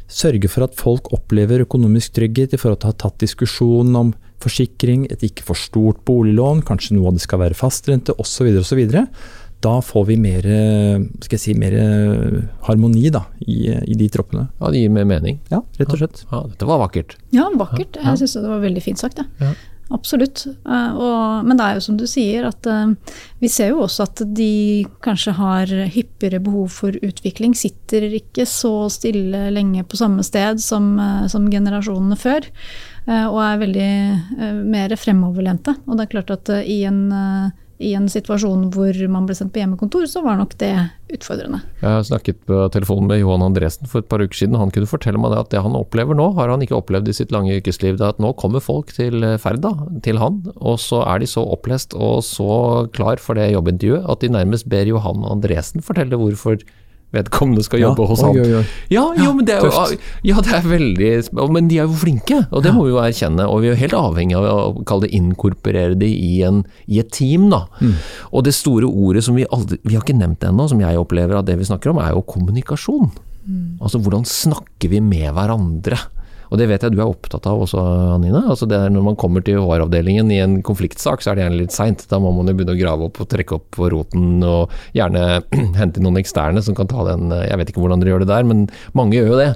[0.08, 4.14] sørge for at folk opplever økonomisk trygghet i forhold til å ha tatt diskusjon om
[4.44, 8.50] forsikring, et ikke for stort boliglån, kanskje noe av det skal være fastrente osv.
[8.62, 8.82] osv.
[9.66, 10.46] Da får vi mer,
[11.26, 11.74] skal jeg si, mer
[12.68, 14.46] harmoni da, i, i de troppene.
[14.60, 15.40] Ja, det gir mer mening.
[15.50, 16.22] Ja, rett og slett.
[16.30, 17.18] Ja, dette var vakkert.
[17.34, 17.98] Ja, vakkert.
[17.98, 19.56] Jeg syns det var veldig fint sagt, jeg.
[19.94, 20.44] Absolutt.
[20.48, 24.08] Eh, og, men det er jo som du sier, at eh, vi ser jo også
[24.08, 27.56] at de kanskje har hyppigere behov for utvikling.
[27.56, 32.52] Sitter ikke så stille lenge på samme sted som, eh, som generasjonene før.
[33.08, 33.92] Og er veldig
[34.68, 35.78] mer fremoverlente.
[35.88, 37.06] Og det er klart at i en
[37.78, 40.72] i en situasjon hvor man ble sendt på hjemmekontor, så var nok det
[41.14, 41.60] utfordrende.
[41.82, 44.58] Jeg har snakket på telefonen med Johan Andresen for et par uker siden.
[44.60, 47.34] Han kunne fortelle meg at det han opplever nå, har han ikke opplevd i sitt
[47.36, 48.00] lange yrkesliv.
[48.00, 49.66] Det er at nå kommer folk til ferd
[50.06, 54.22] til han, og så er de så opplest og så klar for det jobbintervjuet at
[54.22, 56.62] de nærmest ber Johan Andresen fortelle hvorfor
[57.16, 58.36] vedkommende skal jobbe hos han.
[58.36, 58.64] oi, oi, oi.
[58.92, 61.12] Ja, jo, men det er jo ja, det er veldig
[61.54, 63.48] Men de er jo flinke, og det må vi jo erkjenne.
[63.48, 67.00] Og vi er jo helt avhengig av å kalle det inkorporere de i, en, i
[67.00, 67.66] et team, da.
[68.32, 71.00] Og det store ordet som vi aldri Vi har ikke nevnt det ennå, som jeg
[71.00, 73.10] opplever at det vi snakker om, er jo kommunikasjon.
[73.80, 75.98] Altså hvordan snakker vi med hverandre?
[76.52, 77.82] Og det vet jeg du er opptatt av også,
[78.16, 78.44] Anine.
[78.48, 82.06] Altså når man kommer til HR-avdelingen i en konfliktsak, så er det gjerne litt seint.
[82.12, 85.42] Da må man jo begynne å grave opp og trekke opp roten, og gjerne
[85.82, 88.48] hente noen eksterne som kan ta den Jeg vet ikke hvordan dere gjør det der,
[88.48, 89.50] men mange gjør jo det.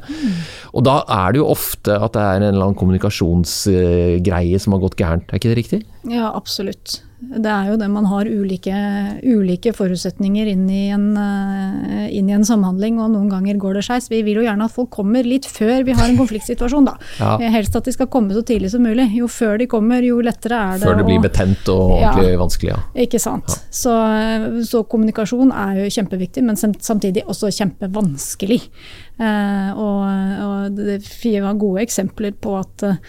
[0.71, 4.83] Og da er det jo ofte at det er en eller annen kommunikasjonsgreie som har
[4.83, 5.81] gått gærent, er ikke det riktig?
[6.09, 7.01] Ja, absolutt.
[7.21, 8.73] Det er jo det man har ulike,
[9.21, 13.83] ulike forutsetninger inn i, en, eh, inn i en samhandling, og noen ganger går det
[13.85, 14.07] skeis.
[14.09, 16.95] Vi vil jo gjerne at folk kommer litt før vi har en konfliktsituasjon, da.
[17.21, 17.35] Ja.
[17.53, 19.05] Helst at de skal komme så tidlig som mulig.
[19.13, 22.15] Jo før de kommer, jo lettere er det Før det blir og, betent og Ja.
[22.41, 22.79] vanskelig, ja.
[23.05, 23.53] Ikke sant.
[23.69, 23.93] Så,
[24.65, 28.61] så kommunikasjon er jo kjempeviktig, men samtidig også kjempevanskelig.
[29.21, 30.01] Eh, og,
[30.47, 32.99] og det Fie har gode eksempler på at eh,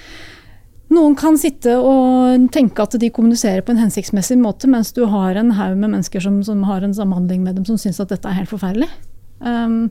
[0.93, 5.39] noen kan sitte og tenke at de kommuniserer på en hensiktsmessig måte, mens du har
[5.39, 8.29] en haug med mennesker som, som har en samhandling med dem som syns at dette
[8.29, 8.91] er helt forferdelig.
[9.43, 9.91] Um,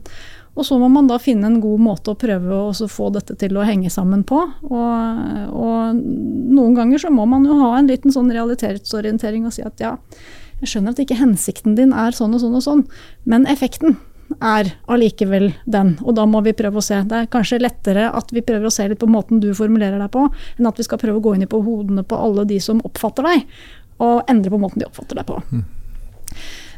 [0.52, 3.56] og så må man da finne en god måte å prøve å få dette til
[3.56, 4.38] å henge sammen på.
[4.68, 9.64] Og, og noen ganger så må man jo ha en liten sånn realitetsorientering og si
[9.64, 9.96] at ja,
[10.60, 12.82] Jeg skjønner at ikke hensikten din er sånn og sånn og sånn,
[13.26, 13.96] men effekten
[14.40, 15.94] er allikevel den.
[16.02, 17.02] Og da må vi prøve å se.
[17.08, 20.10] Det er kanskje lettere at vi prøver å se litt på måten du formulerer deg
[20.14, 22.58] på, enn at vi skal prøve å gå inn i på hodene på alle de
[22.62, 23.46] som oppfatter deg,
[24.02, 25.38] og endre på måten de oppfatter deg på.
[25.52, 25.64] Mm.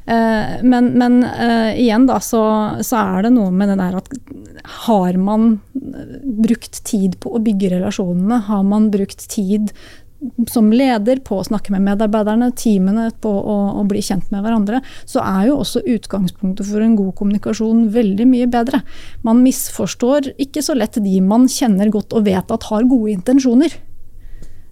[0.05, 2.43] Uh, men, men uh, igjen da, så,
[2.85, 4.11] så, er det noe med det der at
[4.85, 5.55] har man
[6.45, 8.43] brukt tid på å bygge relasjonene?
[8.51, 9.73] Har man brukt tid
[10.51, 14.83] som leder på å snakke med medarbeiderne, teamene på å, å, bli kjent med hverandre,
[15.09, 18.83] så er jo også utgangspunktet for en god kommunikasjon veldig mye bedre.
[19.27, 23.75] Man misforstår ikke så lett de man kjenner godt og vet at har gode intensjoner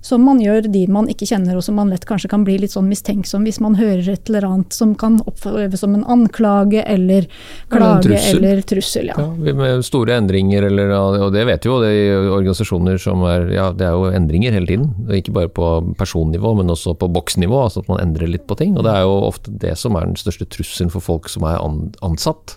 [0.02, 2.74] som man gjør de man ikke kjenner, og som man lett kanskje kan bli litt
[2.74, 7.28] sånn mistenksom hvis man hører et eller annet som kan oppleves som en anklage eller
[7.72, 8.40] klage trussel.
[8.42, 9.12] eller trussel.
[9.12, 9.16] Ja.
[9.22, 9.54] ja.
[9.62, 13.68] med store endringer, eller, og det vet vi jo det er organisasjoner som er Ja,
[13.76, 14.90] det er jo endringer hele tiden.
[15.12, 17.62] Ikke bare på personnivå, men også på boksnivå.
[17.66, 18.76] Altså at man endrer litt på ting.
[18.78, 21.60] Og det er jo ofte det som er den største trusselen for folk som er
[22.02, 22.56] ansatt.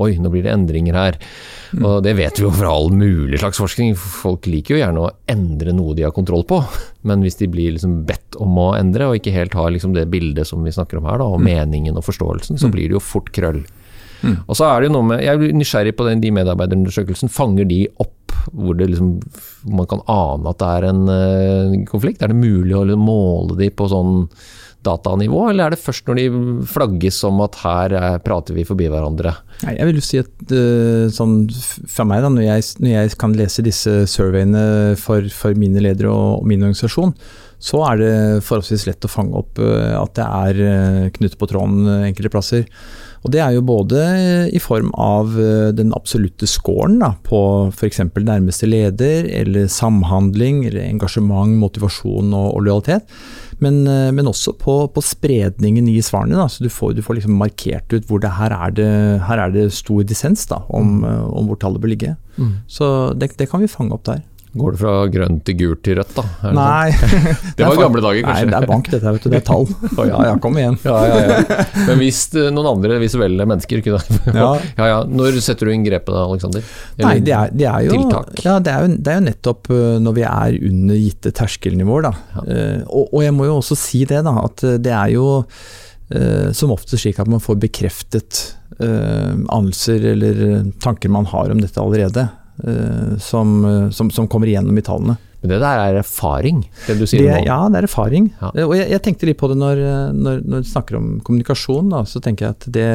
[0.00, 1.18] Oi, nå blir det endringer her.
[1.74, 1.84] Mm.
[1.84, 3.92] Og det vet vi jo fra all mulig slags forskning.
[3.98, 6.62] Folk liker jo gjerne å endre noe de har kontroll på.
[7.08, 10.08] Men hvis de blir liksom bedt om å endre, og ikke helt har liksom det
[10.12, 11.50] bildet som vi snakker om her, da, og mm.
[11.50, 12.74] meningen og forståelsen, så mm.
[12.76, 13.62] blir det jo fort krøll.
[14.20, 14.36] Mm.
[14.44, 17.32] Og så er det jo noe med, Jeg blir nysgjerrig på den, de medarbeiderundersøkelsen.
[17.32, 18.16] Fanger de opp
[18.52, 19.18] hvor det liksom,
[19.68, 22.22] man kan ane at det er en uh, konflikt?
[22.22, 24.24] Er det mulig å måle de på sånn
[24.86, 26.26] datanivå, eller er det først når de
[26.70, 29.34] flagges om at her er, prater vi forbi hverandre?
[29.64, 31.36] Nei, jeg vil jo si at uh, sånn
[31.90, 36.12] fra meg, da, når jeg, når jeg, kan lese disse surveyene for, for mine ledere
[36.12, 37.12] og, min organisasjon,
[37.60, 38.14] så er det
[38.46, 42.66] forholdsvis lett å fange opp uh, at det er knuter på tråden enkelte plasser.
[43.20, 44.00] Og Det er jo både
[44.48, 45.34] i form av
[45.76, 48.00] den absolutte scoren da, på f.eks.
[48.16, 53.04] nærmeste leder, eller samhandling, eller engasjement, motivasjon og, og lojalitet
[53.60, 56.38] men, eh, men også på, på, spredningen i svarene.
[56.38, 56.48] Da.
[56.48, 58.90] Så du får, du får liksom markert ut hvor det her er det,
[59.28, 61.06] her er det stor dissens da, om, mm.
[61.10, 62.16] Eh, om, hvor tallet bør ligge.
[62.40, 62.54] Mm.
[62.70, 64.24] Så det, det, kan vi fange opp der.
[64.50, 66.50] Går det fra grønt til gult til rødt, da?
[66.56, 66.90] Nei.
[67.00, 68.46] Det, det var gamle dager, kanskje?
[68.46, 69.30] Nei, det er bank dette, vet du.
[69.30, 69.66] Det er tall.
[70.00, 70.76] Oh, ja, ja, kom igjen.
[70.86, 71.64] Ja, ja, ja.
[71.86, 74.00] Men hvis eh, noen andre visuelle mennesker kunne
[74.32, 74.48] ja.
[74.78, 75.00] ja, ja.
[75.06, 76.64] Når setter du inn grepet da, Aleksander?
[77.02, 78.32] Nei, det er, det er, jo, tiltak?
[78.46, 82.08] Ja, det er jo, det er jo nettopp eh, når vi er under gitte terskelnivåer,
[82.08, 82.14] da.
[82.34, 82.46] Ja.
[82.86, 84.34] og, og, jeg må jo også si det, da.
[84.48, 85.28] At det er jo
[86.56, 88.40] som ofte slik at man får bekreftet
[88.82, 90.40] anelser eller
[90.82, 92.24] tanker man har om dette allerede.
[92.64, 95.16] Eh, som, eh, som, som, kommer igjennom i tallene.
[95.40, 97.46] Men det der er erfaring, det du sier det, nå?
[97.48, 98.26] Ja, det er erfaring.
[98.42, 98.50] Ja.
[98.52, 99.80] Eh, og jeg, jeg, tenkte litt på det når,
[100.12, 101.88] når, når, du snakker om kommunikasjon.
[101.94, 102.88] Da, så tenker jeg at det,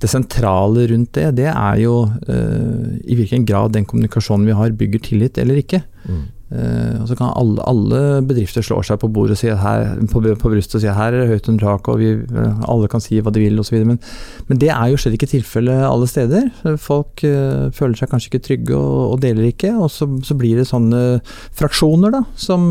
[0.00, 4.76] det sentrale rundt det, det er jo uh, i hvilken grad den kommunikasjonen vi har
[4.80, 5.82] bygger tillit eller ikke.
[6.08, 6.24] Mm.
[6.50, 10.18] Uh, og så kan alle, alle, bedrifter slå seg på bordet og si her, på,
[10.18, 12.88] på, brystet og si at her er det høyt under taket, og vi, uh, alle
[12.90, 13.76] kan si hva de vil osv.
[13.86, 14.00] Men,
[14.48, 16.48] men det er jo slett ikke tilfellet alle steder.
[16.82, 19.76] Folk uh, føler seg kanskje ikke trygge og, og deler ikke.
[19.78, 21.20] Og så, så, blir det sånne
[21.58, 22.66] fraksjoner da, som,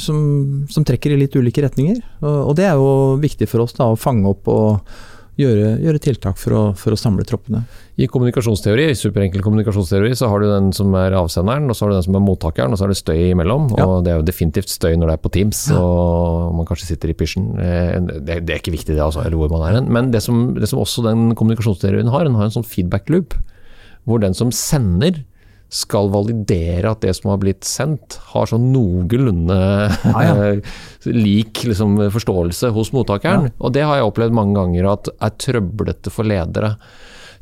[0.00, 0.20] som,
[0.68, 2.02] som, trekker i litt ulike retninger.
[2.20, 4.92] Og, og, det er jo viktig for oss da, å fange opp og
[5.40, 7.62] gjøre, gjøre tiltak for å, for å, samle troppene.
[8.00, 11.96] I kommunikasjonsteori, superenkel kommunikasjonsteori, så har du den som er avsenderen, og så har du
[11.98, 13.70] den som er mottakeren, og så er det støy imellom.
[13.78, 13.86] Ja.
[13.86, 15.80] Og det er jo definitivt støy når det er på Teams ja.
[15.80, 17.48] og man kanskje sitter i pysjen.
[17.56, 19.90] Eh, det, det, er ikke viktig det, altså, eller hvor man er hen.
[19.92, 23.36] Men det som, det som også den kommunikasjonsteorien har, den har en sånn feedback loop.
[24.08, 25.22] Hvor den som sender
[25.72, 30.50] skal validere at det som har blitt sendt, har sånn noenlunde ja, ja.
[31.26, 33.48] lik liksom, forståelse hos mottakeren.
[33.48, 33.54] Ja.
[33.64, 36.74] Og det har jeg opplevd mange ganger at er trøblete for ledere.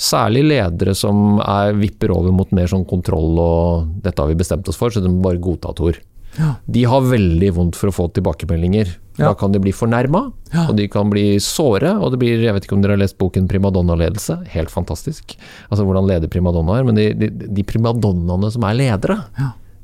[0.01, 4.71] Særlig ledere som er, vipper over mot mer sånn kontroll og 'dette har vi bestemt
[4.71, 5.99] oss for', så de må bare godta Tor.
[6.39, 6.55] Ja.
[6.65, 8.93] De har veldig vondt for å få tilbakemeldinger.
[9.21, 10.23] Da kan de bli fornærma,
[10.63, 11.93] og de kan bli såre.
[12.01, 14.39] Og det blir, jeg vet ikke om dere har lest boken 'Primadonna-ledelse'?
[14.55, 15.37] Helt fantastisk.
[15.69, 16.87] Altså hvordan lede primadonnaer.
[16.89, 19.19] Men de, de, de primadonnaene som er ledere,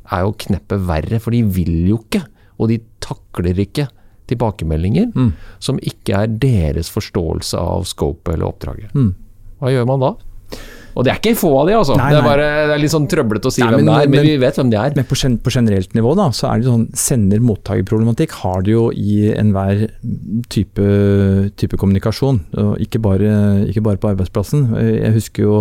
[0.07, 2.23] er jo kneppet verre, for de vil jo ikke.
[2.57, 3.89] Og de takler ikke
[4.31, 5.29] tilbakemeldinger mm.
[5.63, 8.95] som ikke er deres forståelse av scopet eller oppdraget.
[8.97, 9.13] Mm.
[9.61, 10.15] Hva gjør man da?
[10.97, 11.97] Og det er ikke få av de, altså.
[11.99, 12.15] Nei, nei.
[12.15, 14.09] Det, er bare, det er litt sånn trøblete å si nei, hvem men, det er,
[14.09, 14.97] men, men, vi vet hvem de er.
[14.97, 19.17] Men på, på generelt nivå da, så er det sånn sender-mottaker-problematikk har det jo i
[19.37, 19.87] enhver
[20.53, 20.87] type,
[21.61, 22.41] type kommunikasjon.
[22.81, 23.33] Ikke bare,
[23.69, 24.71] ikke bare, på arbeidsplassen.
[24.81, 25.59] Jeg husker jo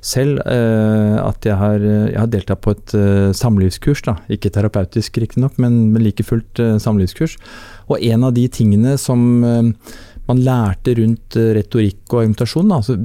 [0.00, 4.04] selv eh, at jeg har, jeg har, deltatt på et uh, samlivskurs.
[4.06, 7.36] da, Ikke terapeutisk riktignok, men, men like fullt uh, samlivskurs.
[7.90, 9.98] Og en av de tingene som uh,
[10.30, 12.96] man lærte rundt eh, retorikk og argumentasjon, altså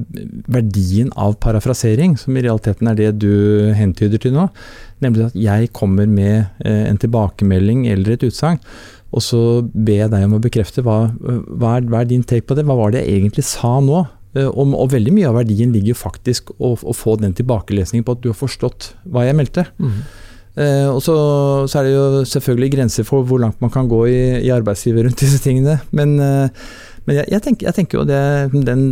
[0.52, 4.48] verdien av parafrasering, som i realiteten er det du hentyder til nå.
[5.04, 8.62] Nemlig at jeg kommer med eh, en tilbakemelding eller et utsagn.
[9.16, 9.40] Og så
[9.72, 12.66] ber jeg deg om å bekrefte hva, hva, er, hva er din take på det?
[12.68, 14.04] Hva var det jeg egentlig sa nå?
[14.36, 18.16] Eh, Og, og veldig mye av verdien ligger faktisk å, å få den tilbakelesningen på
[18.18, 19.64] at du har forstått hva jeg meldte.
[20.56, 21.16] Eh, og så,
[21.68, 25.08] så er det jo selvfølgelig grenser for hvor langt man kan gå i, i arbeidslivet
[25.08, 25.78] rundt disse tingene.
[25.96, 26.68] Men, eh,
[27.06, 28.22] men jeg, jeg, tenker, jeg tenker jo det,
[28.66, 28.84] den,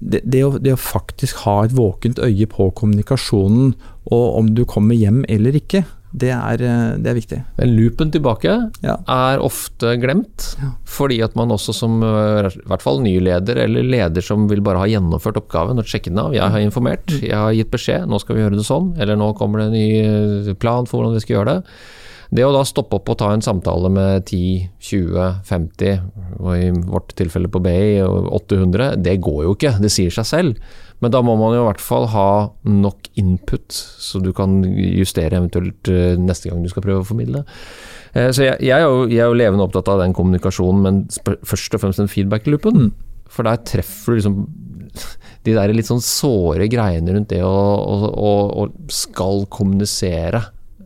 [0.00, 3.74] det, det, å, det å faktisk ha et våkent øye på kommunikasjonen,
[4.08, 5.84] og om du kommer hjem eller ikke,
[6.18, 7.38] det er, eh, det er viktig.
[7.58, 8.94] Den loopen tilbake Ja.
[9.12, 10.54] er ofte glemt,
[10.88, 14.62] fordi at man også som øh, i hvert fall ny leder, eller leder som vil
[14.64, 18.08] bare ha gjennomført oppgaven og sjekket den av, jeg har informert, jeg har gitt beskjed,
[18.08, 21.02] nå skal vi gjøre det sånn, eller nå kommer det en ny øh, plan for
[21.02, 21.76] hvordan vi skal gjøre det.
[22.28, 26.02] Det å da stoppe opp og ta en samtale med 10, 20, 50,
[26.42, 30.58] og i vårt tilfelle på BI 800, det går jo ikke, det sier seg selv.
[31.00, 32.28] Men da må man jo i hvert fall ha
[32.68, 37.44] nok input, så du kan justere eventuelt øh, neste gang du skal prøve å formidle.
[38.12, 41.00] Eh, Så jeg, jeg, er jo, jeg er jo levende opptatt av den kommunikasjonen, men
[41.46, 42.90] først og fremst den feedback-loopen.
[43.30, 44.38] For der treffer du liksom
[45.46, 48.32] de der litt sånn såre greiene rundt det å, å, å,
[48.66, 50.42] å skal kommunisere.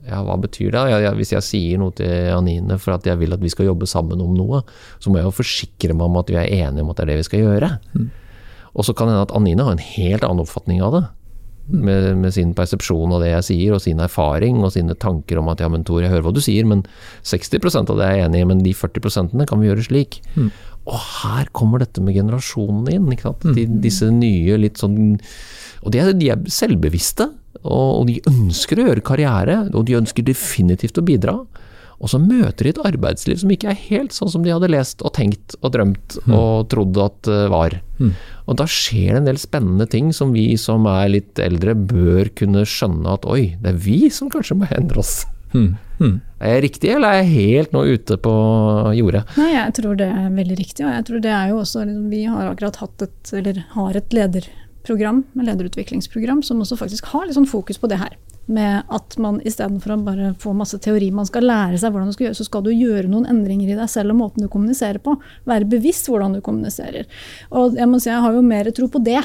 [0.09, 0.83] Ja, hva betyr det?
[0.91, 3.69] Jeg, jeg, hvis jeg sier noe til Anine for at jeg vil at vi skal
[3.69, 4.62] jobbe sammen om noe,
[4.99, 7.12] så må jeg jo forsikre meg om at vi er enige om at det er
[7.12, 7.71] det vi skal gjøre.
[8.75, 11.03] Og så kan det hende at Anine har en helt annen oppfatning av det.
[11.73, 15.47] Med, med sin persepsjon av det jeg sier, og sin erfaring og sine tanker om
[15.53, 16.83] at ja, men Tor, jeg hører hva du sier, men
[17.23, 20.19] 60% av det er jeg enig i, men de 40% kan vi gjøre slik.
[20.91, 23.07] Og her kommer dette med generasjonene inn.
[23.15, 23.47] Ikke sant?
[23.55, 25.21] De, disse nye litt sånn
[25.87, 27.29] Og de er, de er selvbevisste,
[27.61, 31.37] og, de ønsker å gjøre karriere, og de ønsker definitivt å bidra.
[32.03, 35.05] Og så møter de et arbeidsliv som ikke er helt sånn som de hadde lest
[35.07, 37.77] og tenkt og drømt og trodd at det var.
[38.51, 42.33] Og da skjer det en del spennende ting som vi som er litt eldre bør
[42.35, 45.21] kunne skjønne at oi, det er vi som kanskje må endre oss.
[46.43, 48.33] Er jeg riktig, eller er jeg helt nå ute på
[48.99, 49.23] jordet?
[49.38, 50.87] Nei, jeg tror det er veldig riktig.
[50.87, 53.99] Og jeg tror det er jo også liksom, Vi har akkurat hatt et, eller har
[54.01, 54.09] et
[54.83, 58.16] lederprogram, med lederutviklingsprogram, som også faktisk har litt sånn fokus på det her.
[58.47, 62.12] Med at man istedenfor å bare få masse teori man skal lære seg hvordan du
[62.12, 64.99] skal gjøre, så skal du gjøre noen endringer i deg selv og måten du kommuniserer
[64.99, 65.14] på.
[65.47, 67.07] Være bevisst hvordan du kommuniserer.
[67.51, 69.23] Og jeg må si jeg har jo mer tro på det.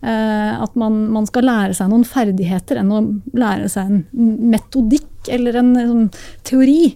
[0.00, 3.00] Eh, at man, man skal lære seg noen ferdigheter enn å
[3.36, 6.06] lære seg en metodikk eller en sånn
[6.48, 6.94] teori.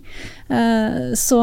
[0.49, 1.41] Eh, så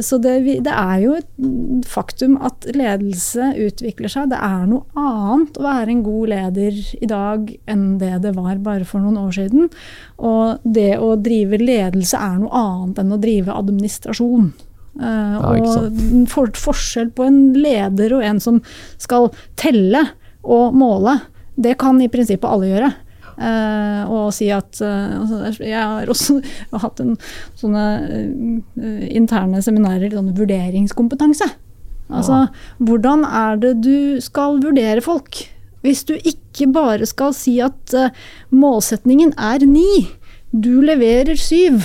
[0.00, 4.30] så det, det er jo et faktum at ledelse utvikler seg.
[4.32, 8.62] Det er noe annet å være en god leder i dag enn det det var
[8.64, 9.68] bare for noen år siden.
[10.24, 14.48] Og det å drive ledelse er noe annet enn å drive administrasjon.
[14.98, 16.00] Eh, Ja, og
[16.32, 18.62] for, forskjell på en leder og en som
[18.96, 19.28] skal
[19.60, 20.06] telle
[20.48, 21.18] og måle,
[21.58, 22.90] det kan i prinsippet alle gjøre.
[23.38, 26.40] Uh, og si at altså, Jeg har også
[26.82, 27.12] hatt en,
[27.58, 27.84] sånne
[28.74, 31.46] uh, interne seminarer, sånn vurderingskompetanse.
[32.08, 32.46] Altså,
[32.80, 35.44] hvordan er det du skal vurdere folk?
[35.84, 37.92] Hvis du ikke bare skal si at
[38.50, 40.08] målsetningen er ni,
[40.50, 41.84] du leverer syv.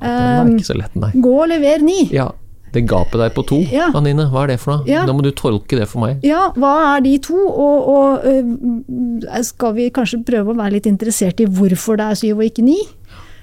[0.00, 1.12] Den er ikke så lett, nei.
[1.20, 1.98] Gå og lever ni.
[2.16, 2.30] Ja,
[2.72, 3.88] det gapet der på to, Ja.
[3.98, 4.86] Anine, hva er det for noe?
[4.86, 5.02] Ja.
[5.08, 6.20] Da må du tolke det for meg.
[6.26, 7.34] Ja, hva er de to?
[7.34, 12.20] Og, og øh, skal vi kanskje prøve å være litt interessert i hvorfor det er
[12.22, 12.78] syv og ikke ni?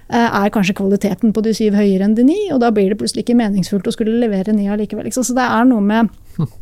[0.07, 2.99] Eh, Er kanskje kvaliteten på de syv høyere enn de ni, og da blir det
[3.01, 5.03] plutselig ikke meningsfullt å skulle levere ni allikevel.
[5.09, 5.25] Liksom.
[5.27, 6.07] Så det er noe med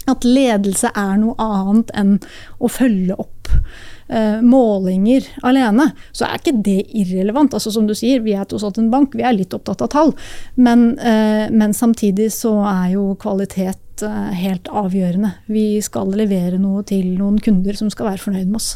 [0.10, 2.15] at ledelse er noe annet enn
[2.58, 3.51] å følge opp
[4.07, 5.91] eh, målinger alene.
[6.11, 7.53] Så er ikke det irrelevant.
[7.53, 9.91] Altså Som du sier, vi er tross alt en bank, vi er litt opptatt av
[9.93, 10.13] tall.
[10.55, 15.31] Men, eh, men samtidig så er jo kvalitet eh, helt avgjørende.
[15.47, 18.69] Vi skal levere noe til noen kunder som skal være fornøyd med oss.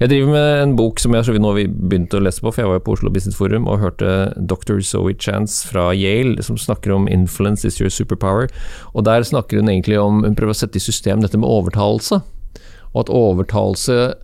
[0.00, 2.52] Jeg driver med en bok som jeg så vidt nå vi begynte å lese på,
[2.52, 4.82] for jeg var jo på Oslo Business Forum og hørte Dr.
[4.84, 8.50] Zoe Chance fra Yale som snakker om 'influence is your superpower'.
[8.94, 12.20] Og der snakker hun egentlig om Hun prøver å sette i system dette med overtalelse.
[12.94, 14.14] Og at overtalelse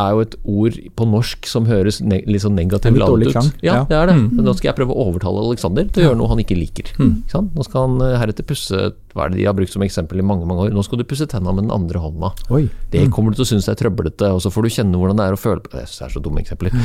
[0.00, 3.34] er jo et ord på norsk som høres ne litt sånn negativt ladet ut.
[3.34, 4.14] klang, Ja, det er det.
[4.16, 6.92] Men Nå skal jeg prøve å overtale Alexander til å gjøre noe han ikke liker.
[6.96, 7.52] Ikke sant?
[7.56, 8.80] Nå skal han eh, heretter pusse
[9.12, 10.72] Hva er det de har brukt som eksempel i mange mange år?
[10.72, 12.32] Nå skal du pusse tenna med den andre hånda.
[12.56, 12.64] Oi.
[12.92, 15.26] Det kommer du til å synes er trøblete, og så får du kjenne hvordan det
[15.28, 15.82] er å føle på det.
[15.84, 16.78] Jeg synes det er så dumme eksempler.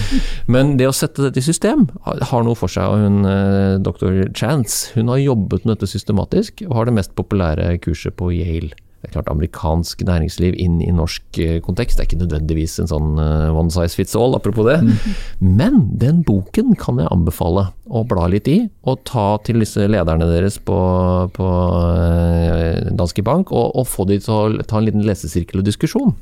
[0.52, 2.84] Men det å sette dette i system har har noe for seg.
[2.84, 4.28] og hun, eh, Dr.
[4.36, 8.76] Chance hun har jobbet med dette systematisk, og har det mest populære kurset på Yale.
[8.98, 12.90] Det er klart Amerikansk næringsliv inn i norsk eh, kontekst det er ikke nødvendigvis en
[12.90, 14.80] sånn eh, one size fits all, apropos det.
[15.62, 18.58] Men den boken kan jeg anbefale å bla litt i,
[18.90, 20.80] og ta til disse lederne deres på,
[21.38, 21.52] på
[21.94, 26.18] eh, Danske Bank, og, og få de til å ta en liten lesesirkel og diskusjon.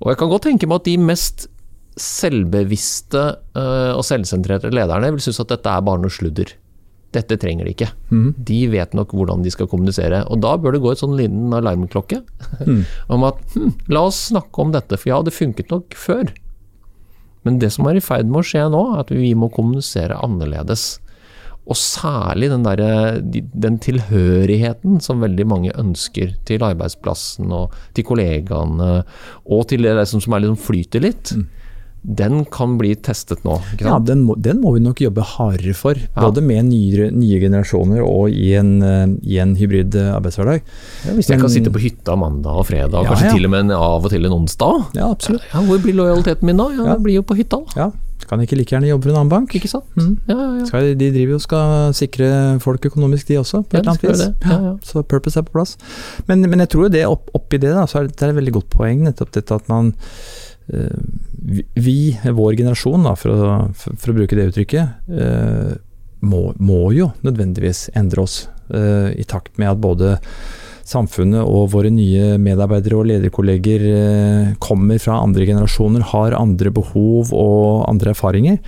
[0.00, 1.48] Og jeg kan godt tenke meg at de mest
[2.00, 3.20] selvbevisste
[3.58, 6.54] og selvsentrerte lederne vil synes at dette er bare noe sludder.
[7.14, 7.88] Dette trenger de ikke.
[8.46, 10.22] De vet nok hvordan de skal kommunisere.
[10.30, 12.22] Og da bør det gå et sånn liten alarmklokke
[13.14, 16.30] om at hm, la oss snakke om dette, for ja, det funket nok før.
[17.46, 20.18] Men det som er i ferd med å skje nå, er at vi må kommunisere
[20.22, 21.00] annerledes.
[21.70, 28.92] Og særlig den, der, den tilhørigheten som veldig mange ønsker til arbeidsplassen og til kollegaene,
[29.46, 31.34] og til det som, som er liksom flyter litt,
[32.02, 33.58] den kan bli testet nå.
[33.80, 35.94] Ja, den må, den må vi nok jobbe hardere for.
[36.16, 40.62] Både med nye, nye generasjoner og i en, eh, i en hybrid eh, arbeidshverdag.
[41.06, 43.34] Ja, hvis jeg Men- kan sitte på hytta mandag og fredag, og Ja, kanskje ja.
[43.36, 44.86] til og med en, av og til en onsdag.
[44.96, 45.42] Ja, absolutt.
[45.52, 46.68] Ja, hvor blir lojaliteten min da?
[46.72, 46.94] Ja, Ja.
[46.94, 47.60] Det blir jo på hytta.
[47.76, 47.90] Ja,
[48.30, 49.54] Kan ikke like gjerne jobbe for en annen bank.
[49.56, 49.84] Ikke sant?
[49.96, 50.18] Mm.
[50.28, 50.64] Ja, ja, ja.
[50.66, 53.90] Skal, de driver jo og skal sikre folk økonomisk, de også, på Ja, et eller
[53.90, 54.50] annet vis.
[54.50, 54.76] Ja, ja.
[54.84, 55.76] Så purpose er på plass.
[56.28, 58.30] Men, men jeg tror jo det opp, oppi det, da, så er det, det er
[58.30, 59.94] et veldig godt poeng, nettopp dette at man
[60.72, 61.00] eh,
[61.74, 65.72] vi, vår generasjon, da, for, å, for, å bruke det uttrykket, eh,
[66.20, 68.42] må, må jo nødvendigvis endre oss
[68.74, 70.18] eh, i takt med at både
[70.90, 77.30] samfunnet og våre nye medarbeidere og lederkolleger eh, kommer fra andre generasjoner, har andre behov
[77.36, 78.58] og andre erfaringer.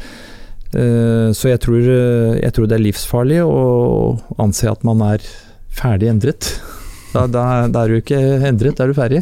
[0.72, 5.24] Eh, Så jeg tror, eh, jeg tror det er livsfarlig å anse at man er
[5.72, 6.52] ferdig endret.
[7.12, 9.18] Da, da, da er du ikke endret, da er du ferdig.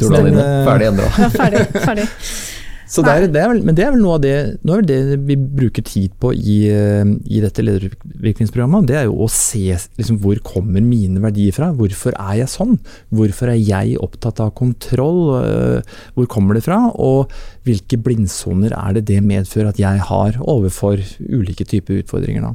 [0.00, 1.06] Tror du Men, eh, Ferdig endra.
[1.22, 1.62] Ja, ferdig.
[1.86, 2.08] ferdig.
[2.92, 4.34] Så det er, det er vel, men det er vel noe av det,
[4.68, 8.90] noe av det vi bruker tid på i, eh, i dette ledervirkningsprogrammet.
[8.90, 9.62] Det er jo å se
[9.96, 11.70] liksom, hvor kommer mine verdier fra.
[11.78, 12.76] Hvorfor er jeg sånn?
[13.08, 15.22] Hvorfor er jeg opptatt av kontroll?
[15.40, 16.90] Eh, Hvor kommer det fra?
[17.00, 17.32] Og
[17.64, 21.00] hvilke blindsoner er det det medfører at jeg har overfor
[21.32, 22.44] ulike typer utfordringer?
[22.44, 22.54] da?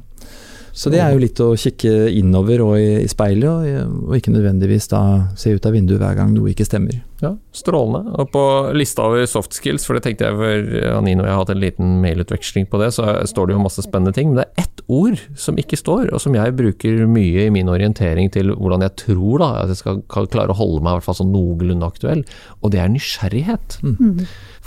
[0.78, 4.36] Så det er jo litt å kikke innover og i, i speilet, og, og ikke
[4.36, 7.02] nødvendigvis da se ut av vinduet hver gang noe ikke stemmer.
[7.18, 8.12] Ja, Strålende.
[8.22, 8.42] Og på
[8.78, 11.62] lista over soft skills, for det tenkte jeg for Anine og jeg har hatt en
[11.64, 14.30] liten mailutveksling på det, så står det jo masse spennende ting.
[14.30, 17.72] Men det er ett ord som ikke står, og som jeg bruker mye i min
[17.74, 21.08] orientering til hvordan jeg tror da, at jeg skal klare å holde meg i hvert
[21.08, 22.22] fall sånn noenlunde aktuell,
[22.62, 23.80] og det er nysgjerrighet.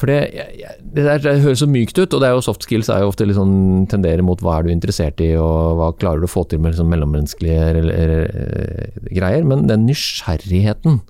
[0.01, 2.43] For det, jeg- jeg- det, der, det høres så mykt ut, og det er jo
[2.51, 5.79] soft skills er jo ofte litt sånn tenderer mot hva er du interessert i, og
[5.79, 9.45] hva klarer du å få til med liksom mellommenneskelige re- greier.
[9.47, 11.01] Men den nysgjerrigheten,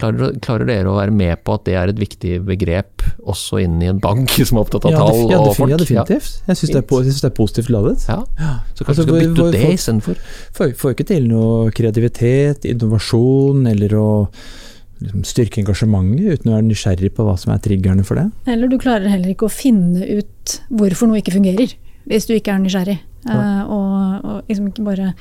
[0.00, 3.82] klarer, klarer dere å være med på at det er et viktig begrep også innen
[3.84, 5.70] i en bank som er opptatt av Ja, tall ja, og folk?
[5.74, 6.42] ja, definitivt.
[6.48, 8.04] Jeg syns det, po- jeg synes det er positivt ladet.
[8.08, 8.18] Ja.
[8.40, 8.52] ja.
[8.74, 10.20] Så kanskje Altså, vi skal bytte ut det folk- istedenfor?
[10.58, 14.08] Får, får ikke til noe kreativitet, innovasjon eller å
[15.04, 18.28] liksom, styrke engasjementet uten å være nysgjerrig på hva som er triggerne for det.
[18.50, 21.74] Eller du klarer heller ikke å finne ut hvorfor noe ikke fungerer,
[22.10, 22.98] hvis du ikke er nysgjerrig.
[23.24, 25.12] Eh, og, og liksom ikke bare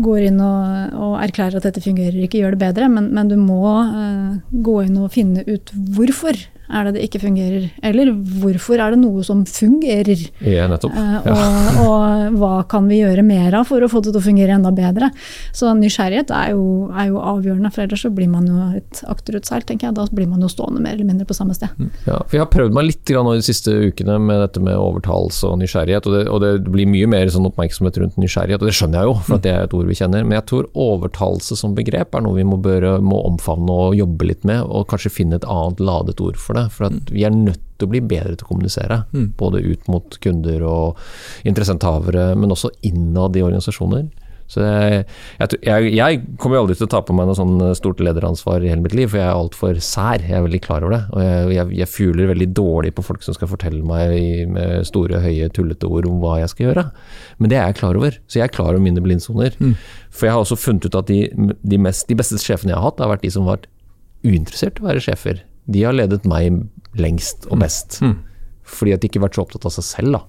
[0.00, 3.36] går inn og, og erklærer at dette fungerer ikke, gjør det bedre, men, men du
[3.40, 6.38] må uh, gå inn og finne ut hvorfor
[6.72, 8.10] er det det ikke fungerer, eller
[8.40, 10.22] hvorfor er det noe som fungerer.
[10.40, 10.94] Ja, nettopp.
[10.96, 11.34] Eh, Ja.
[11.36, 14.54] og, og hva kan vi gjøre mer av for å få det til å fungere
[14.56, 15.10] enda bedre.
[15.52, 19.66] Så nysgjerrighet er jo, er jo avgjørende, for ellers så blir man jo et akterutseilt,
[19.68, 19.96] tenker jeg.
[19.98, 21.68] Da blir man jo stående mer eller mindre på samme sted.
[22.06, 24.76] Ja, for Jeg har prøvd meg litt grann nå de siste ukene med dette med
[24.80, 26.08] overtalelse og nysgjerrighet.
[26.08, 29.10] Og det, og det blir mye mer sånn oppmerksomhet rundt nysgjerrighet, og det skjønner jeg
[29.12, 30.24] jo, for det er et ord vi kjenner.
[30.24, 34.28] Men jeg tror overtalelse som begrep er noe vi må, børe, må omfavne og jobbe
[34.32, 36.61] litt med, og kanskje finne et annet ladet ord for det.
[36.70, 39.02] For at vi er nødt til å bli bedre til å kommunisere.
[39.38, 41.00] Både ut mot kunder og
[41.48, 44.10] interessenthavere, men også innad i organisasjoner.
[44.52, 45.04] Så jeg,
[45.64, 48.84] jeg, jeg, kommer aldri til å ta på meg noe sånn stort lederansvar i hele
[48.84, 50.24] mitt liv, for jeg er altfor sær.
[50.26, 51.02] Jeg er veldig klar over det.
[51.14, 54.84] Og jeg, jeg, jeg fuler veldig dårlig på folk som skal fortelle meg i, med
[54.88, 56.84] store, høye, tullete ord om hva jeg skal gjøre.
[57.38, 58.18] Men det er jeg klar over.
[58.26, 59.56] Så jeg er klar over mine blindsoner.
[60.12, 61.22] For jeg har også funnet ut at de,
[61.62, 63.70] de, mest, de beste sjefene jeg har hatt, har vært de som har vært
[64.22, 65.40] uinteressert i å være sjefer.
[65.70, 66.62] De har ledet meg
[66.98, 68.00] lengst og best.
[68.62, 70.16] Fordi at de ikke har vært så opptatt av seg selv.
[70.16, 70.22] Da.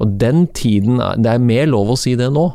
[0.00, 2.48] Og den tiden Det er mer lov å si det nå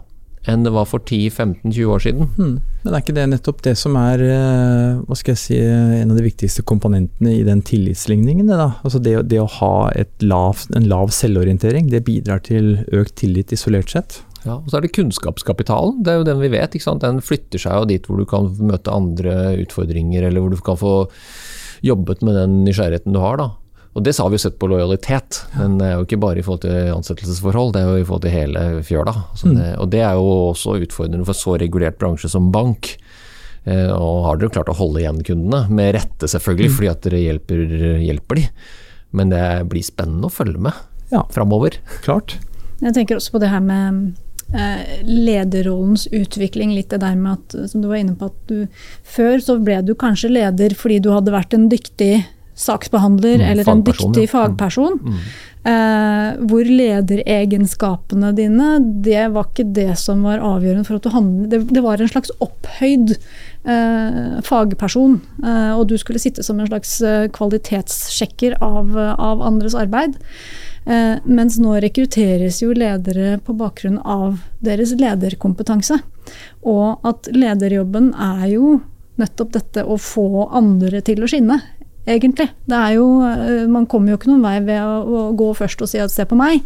[0.46, 2.28] enn det var for 10-15-20 år siden.
[2.38, 6.20] Men er ikke det nettopp det som er eh, hva skal jeg si, en av
[6.20, 8.46] de viktigste komponentene i den tillitsligningen?
[8.52, 8.68] Det, da?
[8.86, 13.56] Altså det, det å ha et lav, en lav selvorientering, det bidrar til økt tillit
[13.58, 14.20] isolert sett.
[14.46, 16.04] Ja, og så er det kunnskapskapitalen.
[16.06, 16.78] Det er jo den vi vet.
[16.78, 17.02] ikke sant?
[17.02, 20.78] Den flytter seg jo dit hvor du kan møte andre utfordringer, eller hvor du kan
[20.78, 20.94] få
[21.86, 23.38] jobbet med den nysgjerrigheten du har.
[23.38, 23.50] da.
[23.96, 26.44] Og Det har vi jo sett på lojalitet, men det er jo ikke bare i
[26.44, 29.14] forhold til ansettelsesforhold, det er jo i forhold til hele fjøla.
[29.40, 32.98] Så det, og det er jo også utfordrende for så regulert bransje som bank.
[33.66, 37.22] Eh, og har dere klart å holde igjen kundene, med rette selvfølgelig, fordi at dere
[37.24, 37.64] hjelper,
[38.04, 38.44] hjelper de.
[39.16, 40.74] Men det blir spennende å følge med
[41.14, 41.24] Ja.
[41.32, 41.78] framover.
[42.04, 42.36] Klart.
[42.82, 44.18] Jeg tenker også på det her med
[45.04, 46.76] lederrollens utvikling.
[46.76, 49.82] Litt det der med at, som du var inne på, at du før så ble
[49.84, 52.24] du kanskje leder fordi du hadde vært en dyktig
[52.56, 54.30] saksbehandler Mm, eller en dyktig ja.
[54.30, 54.32] Mm.
[54.32, 55.00] fagperson.
[55.66, 58.68] Eh, hvor lederegenskapene dine,
[59.04, 62.12] det var ikke det som var avgjørende for at du handlet Det, det var en
[62.12, 63.16] slags opphøyd
[63.66, 69.76] eh, fagperson, eh, og du skulle sitte som en slags eh, kvalitetssjekker av, av andres
[69.76, 70.16] arbeid.
[70.86, 75.98] Eh, mens nå rekrutteres jo ledere på bakgrunn av deres lederkompetanse.
[76.62, 78.76] Og at lederjobben er jo
[79.22, 81.58] nettopp dette å få andre til å skinne,
[82.06, 82.48] egentlig.
[82.70, 85.82] Det er jo, eh, man kommer jo ikke noen vei ved å, å gå først
[85.82, 86.62] og si at se på meg.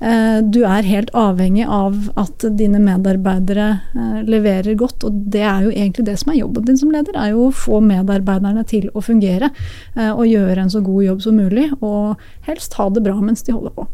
[0.00, 5.66] Eh, Du er helt avhengig av at dine medarbeidere eh, leverer godt, og det er
[5.66, 7.16] jo egentlig det som er jobben din som leder.
[7.16, 9.50] er jo å få medarbeiderne til å fungere
[9.98, 12.16] og gjøre en så god jobb som mulig, og
[12.46, 13.86] helst ha det bra mens de holder på.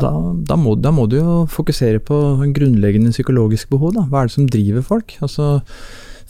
[0.00, 0.10] Da,
[0.48, 3.92] da, må, da må du jo fokusere på en grunnleggende psykologisk behov.
[3.98, 4.06] Da.
[4.08, 5.16] Hva er det som driver folk?
[5.24, 5.58] Altså,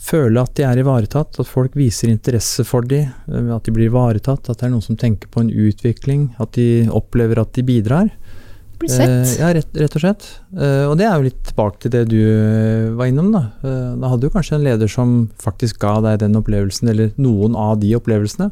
[0.03, 3.91] føle at de er ivaretatt, at folk viser interesse for dem, eh, at de blir
[3.91, 7.65] ivaretatt, at det er noen som tenker på en utvikling, at de opplever at de
[7.67, 8.11] bidrar.
[8.81, 9.09] Blir sett.
[9.09, 10.29] Eh, ja, rett, rett og slett.
[10.57, 12.21] Eh, og det er jo litt tilbake til det du
[12.97, 13.31] var innom.
[13.31, 17.55] Da Da hadde du kanskje en leder som faktisk ga deg den opplevelsen, eller noen
[17.55, 18.51] av de opplevelsene,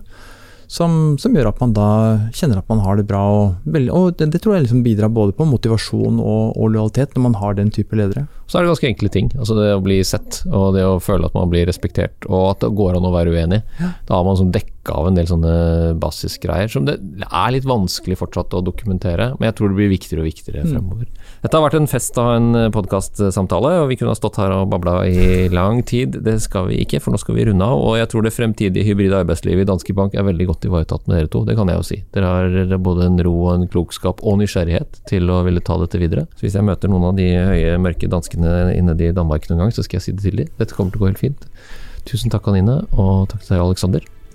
[0.72, 1.88] som, som gjør at man da
[2.32, 3.22] kjenner at man har det bra.
[3.36, 7.26] Og, og det, det tror jeg liksom bidrar både på motivasjon og, og lojalitet når
[7.26, 8.24] man har den type ledere.
[8.48, 9.28] Så er det ganske enkle ting.
[9.36, 12.64] Altså det å bli sett, og det å føle at man blir respektert, og at
[12.64, 13.62] det går an å være uenig.
[14.08, 15.54] Da har man sånn dekka av en del sånne
[16.02, 20.24] basisgreier som det er litt vanskelig fortsatt å dokumentere, men jeg tror det blir viktigere
[20.24, 21.08] og viktigere fremover.
[21.42, 24.70] Dette har vært en fest av en podkastsamtale, og vi kunne ha stått her og
[24.72, 26.18] babla i lang tid.
[26.26, 27.82] Det skal vi ikke, for nå skal vi runde av.
[27.82, 31.20] Og jeg tror det fremtidige hybride arbeidslivet i Danske Bank er veldig godt ivaretatt med
[31.20, 32.00] dere to, det kan jeg jo si.
[32.16, 36.02] Dere har både en ro og en klokskap og nysgjerrighet til å ville ta dette
[36.02, 36.26] videre.
[36.38, 39.76] Så hvis jeg møter noen av de høye, mørke danskene inne i Danmark noen gang,
[39.76, 40.56] så skal jeg si det til dem.
[40.62, 41.46] Dette kommer til å gå helt fint.
[42.10, 44.10] Tusen takk, Anine, og takk til deg, Aleksander.